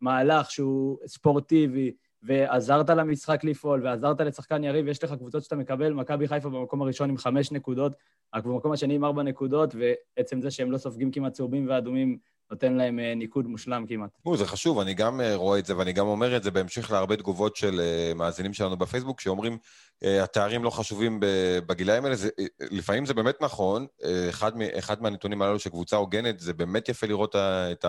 מהלך 0.00 0.50
שהוא 0.50 0.98
ספורטיבי, 1.06 1.92
ועזרת 2.22 2.90
למשחק 2.90 3.44
לפעול, 3.44 3.84
ועזרת 3.84 4.20
לשחקן 4.20 4.64
יריב, 4.64 4.88
יש 4.88 5.04
לך 5.04 5.12
קבוצות 5.12 5.42
שאתה 5.42 5.56
מקבל, 5.56 5.92
מכבי 5.92 6.28
חיפה 6.28 6.48
במקום 6.48 6.82
הראשון 6.82 7.10
עם 7.10 7.16
חמש 7.16 7.52
נקודות, 7.52 7.92
רק 8.34 8.44
במקום 8.44 8.72
השני 8.72 8.94
עם 8.94 9.04
ארבע 9.04 9.22
נקודות, 9.22 9.74
ועצם 9.74 10.40
זה 10.40 10.50
שהם 10.50 10.72
לא 10.72 10.78
סופגים 10.78 11.10
כמעט 11.10 11.32
צהובים 11.32 11.66
ואדומים, 11.68 12.18
נותן 12.50 12.72
להם 12.72 12.98
אה, 12.98 13.14
ניקוד 13.14 13.46
מושלם 13.46 13.84
כמעט. 13.88 14.10
זה 14.34 14.46
חשוב, 14.46 14.78
אני 14.78 14.94
גם 14.94 15.20
אה, 15.20 15.34
רואה 15.34 15.58
את 15.58 15.66
זה, 15.66 15.76
ואני 15.76 15.92
גם 15.92 16.06
אומר 16.06 16.36
את 16.36 16.42
זה 16.42 16.50
בהמשך 16.50 16.90
להרבה 16.90 17.16
תגובות 17.16 17.56
של 17.56 17.80
אה, 17.80 18.12
מאזינים 18.14 18.52
שלנו 18.52 18.76
בפייסבוק, 18.76 19.20
שאומרים, 19.20 19.58
התארים 20.02 20.64
לא 20.64 20.70
חשובים 20.70 21.20
בגילאים 21.66 22.04
האלה. 22.04 22.16
זה, 22.16 22.28
לפעמים 22.70 23.06
זה 23.06 23.14
באמת 23.14 23.40
נכון, 23.40 23.86
אחד, 24.28 24.52
אחד 24.78 25.02
מהנתונים 25.02 25.42
הללו 25.42 25.58
שקבוצה 25.58 25.96
הוגנת, 25.96 26.40
זה 26.40 26.52
באמת 26.52 26.88
יפה 26.88 27.06
לראות 27.06 27.36
את 27.36 27.84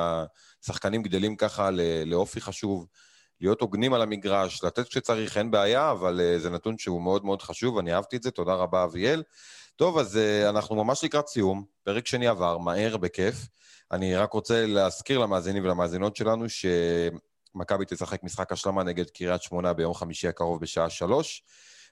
השחקנים 0.63 1.03
גדלים 1.03 1.35
ככה 1.35 1.69
לאופי 2.05 2.41
חשוב. 2.41 2.87
להיות 3.41 3.61
הוגנים 3.61 3.93
על 3.93 4.01
המגרש, 4.01 4.63
לתת 4.63 4.87
כשצריך, 4.87 5.37
אין 5.37 5.51
בעיה, 5.51 5.91
אבל 5.91 6.19
uh, 6.19 6.39
זה 6.39 6.49
נתון 6.49 6.77
שהוא 6.77 7.01
מאוד 7.01 7.25
מאוד 7.25 7.41
חשוב, 7.41 7.77
אני 7.77 7.93
אהבתי 7.93 8.15
את 8.17 8.23
זה, 8.23 8.31
תודה 8.31 8.53
רבה, 8.53 8.83
אביאל. 8.83 9.23
טוב, 9.75 9.97
אז 9.97 10.15
uh, 10.15 10.49
אנחנו 10.49 10.75
ממש 10.75 11.03
לקראת 11.03 11.27
סיום, 11.27 11.63
פרק 11.83 12.07
שני 12.07 12.27
עבר, 12.27 12.57
מהר, 12.57 12.97
בכיף. 12.97 13.35
אני 13.91 14.15
רק 14.15 14.33
רוצה 14.33 14.65
להזכיר 14.65 15.19
למאזינים 15.19 15.63
ולמאזינות 15.63 16.15
שלנו 16.15 16.45
שמכבי 16.49 17.85
תשחק 17.87 18.23
משחק 18.23 18.51
השלמה 18.51 18.83
נגד 18.83 19.09
קריית 19.09 19.41
שמונה 19.41 19.73
ביום 19.73 19.93
חמישי 19.93 20.27
הקרוב 20.27 20.61
בשעה 20.61 20.89
שלוש. 20.89 21.43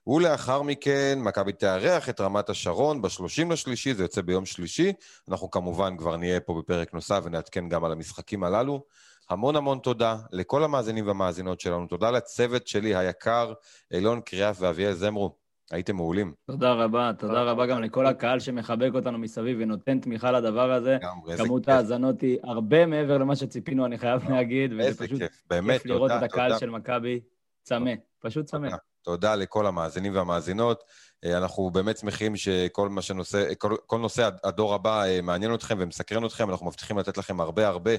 ולאחר 0.07 0.61
מכן 0.61 1.19
מכבי 1.21 1.51
תארח 1.51 2.09
את 2.09 2.21
רמת 2.21 2.49
השרון 2.49 3.01
בשלושים 3.01 3.51
לשלישי, 3.51 3.93
זה 3.93 4.03
יוצא 4.03 4.21
ביום 4.21 4.45
שלישי. 4.45 4.93
אנחנו 5.29 5.51
כמובן 5.51 5.97
כבר 5.97 6.17
נהיה 6.17 6.39
פה 6.39 6.61
בפרק 6.61 6.93
נוסף 6.93 7.21
ונעדכן 7.23 7.69
גם 7.69 7.85
על 7.85 7.91
המשחקים 7.91 8.43
הללו. 8.43 8.83
המון 9.29 9.55
המון 9.55 9.79
תודה 9.79 10.17
לכל 10.31 10.63
המאזינים 10.63 11.07
והמאזינות 11.07 11.59
שלנו. 11.59 11.87
תודה 11.87 12.11
לצוות 12.11 12.67
שלי 12.67 12.95
היקר, 12.95 13.53
אילון 13.93 14.21
קריאף 14.21 14.57
ואביאל 14.59 14.93
זמרו. 14.93 15.35
הייתם 15.71 15.95
מעולים. 15.95 16.33
תודה 16.47 16.73
רבה, 16.73 17.11
תודה 17.17 17.43
רבה 17.43 17.65
גם 17.65 17.81
לכל 17.81 18.05
הקהל 18.05 18.39
שמחבק 18.39 18.89
אותנו 18.93 19.17
מסביב 19.17 19.57
ונותן 19.61 19.99
תמיכה 19.99 20.31
לדבר 20.31 20.71
הזה. 20.71 20.97
כמות 21.37 21.69
ההאזנות 21.69 22.21
היא 22.21 22.37
הרבה 22.43 22.85
מעבר 22.85 23.17
למה 23.17 23.35
שציפינו, 23.35 23.85
אני 23.85 23.97
חייב 23.97 24.29
להגיד, 24.29 24.73
וזה 24.73 25.05
פשוט 25.05 25.21
כיף 25.49 25.85
לראות 25.85 26.11
את 26.11 26.23
הקהל 26.23 26.59
של 26.59 26.69
מכבי 26.69 27.19
צמא, 27.63 27.91
פשוט 28.19 28.45
צמא. 28.45 28.69
תודה 29.05 29.35
לכל 29.35 29.67
המאזינים 29.67 30.15
והמאזינות. 30.15 30.83
אה, 31.25 31.37
אנחנו 31.37 31.69
באמת 31.69 31.97
שמחים 31.97 32.35
שכל 32.35 32.89
מה 32.89 33.01
שנושא, 33.01 33.53
כל, 33.57 33.75
כל 33.85 33.97
נושא 33.97 34.29
הדור 34.43 34.73
הבא 34.73 35.03
אה, 35.03 35.21
מעניין 35.21 35.53
אתכם 35.53 35.77
ומסקרן 35.79 36.25
אתכם. 36.25 36.49
אנחנו 36.49 36.65
מבטיחים 36.65 36.97
לתת 36.97 37.17
לכם 37.17 37.41
הרבה 37.41 37.67
הרבה 37.67 37.91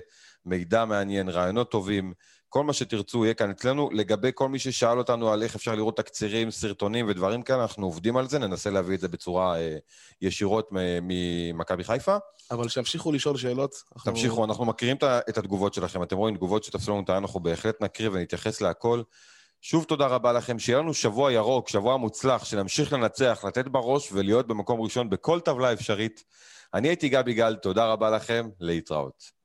מידע 0.47 0.85
מעניין, 0.85 1.29
רעיונות 1.29 1.71
טובים. 1.71 2.13
כל 2.49 2.65
מה 2.65 2.73
שתרצו 2.73 3.25
יהיה 3.25 3.35
כאן 3.35 3.51
אצלנו. 3.51 3.91
לגבי 3.93 4.31
כל 4.35 4.49
מי 4.49 4.59
ששאל 4.59 4.99
אותנו 4.99 5.33
על 5.33 5.43
איך 5.43 5.55
אפשר 5.55 5.75
לראות 5.75 5.97
תקצירים, 5.97 6.51
סרטונים 6.51 7.09
ודברים 7.09 7.43
כאלה, 7.43 7.63
אנחנו 7.63 7.87
עובדים 7.87 8.17
על 8.17 8.29
זה, 8.29 8.39
ננסה 8.39 8.71
להביא 8.71 8.95
את 8.95 9.01
זה 9.01 9.09
בצורה 9.09 9.59
אה, 9.59 9.77
ישירות 10.23 10.69
ממכבי 11.03 11.85
חיפה. 11.85 12.17
אבל 12.51 12.69
שימשיכו 12.69 13.13
לשאול 13.13 13.37
שאלות. 13.37 13.75
אנחנו... 13.97 14.13
תמשיכו, 14.13 14.45
אנחנו 14.45 14.65
מכירים 14.65 14.97
את 15.29 15.39
התגובות 15.39 15.75
שלכם. 15.75 16.03
אתם 16.03 16.17
רואים 16.17 16.37
תגובות 16.37 16.65
שתפסו 16.65 16.91
לנו 16.91 17.03
את 17.05 17.09
העין, 17.09 17.23
אנחנו 17.23 17.41
בהחלט 17.41 17.83
נקריא 17.83 18.09
ונתייחס 18.13 18.61
להכל. 18.61 19.03
שוב 19.69 19.85
תודה 19.85 20.07
רבה 20.07 20.33
לכם, 20.33 20.59
שיהיה 20.59 20.79
לנו 20.79 20.95
שבוע 20.95 21.33
ירוק, 21.33 21.69
שבוע 21.69 21.97
מוצלח, 21.97 22.45
שנמשיך 22.45 22.93
לנצח, 22.93 23.45
לתת 23.49 23.69
בראש 23.69 24.13
ולהיות 24.13 24.47
במקום 24.47 24.81
ראשון 24.81 25.11
בכל 25.11 25.41
טבלה 25.41 25.73
אפשרית. 25.73 26.25
אני 26.75 26.89
הייתי 26.89 27.09
גבי 27.09 27.35
גל, 27.35 27.55
תודה 27.55 27.87
רבה 27.87 28.11
לכם, 28.11 28.49
להתראות. 28.61 29.36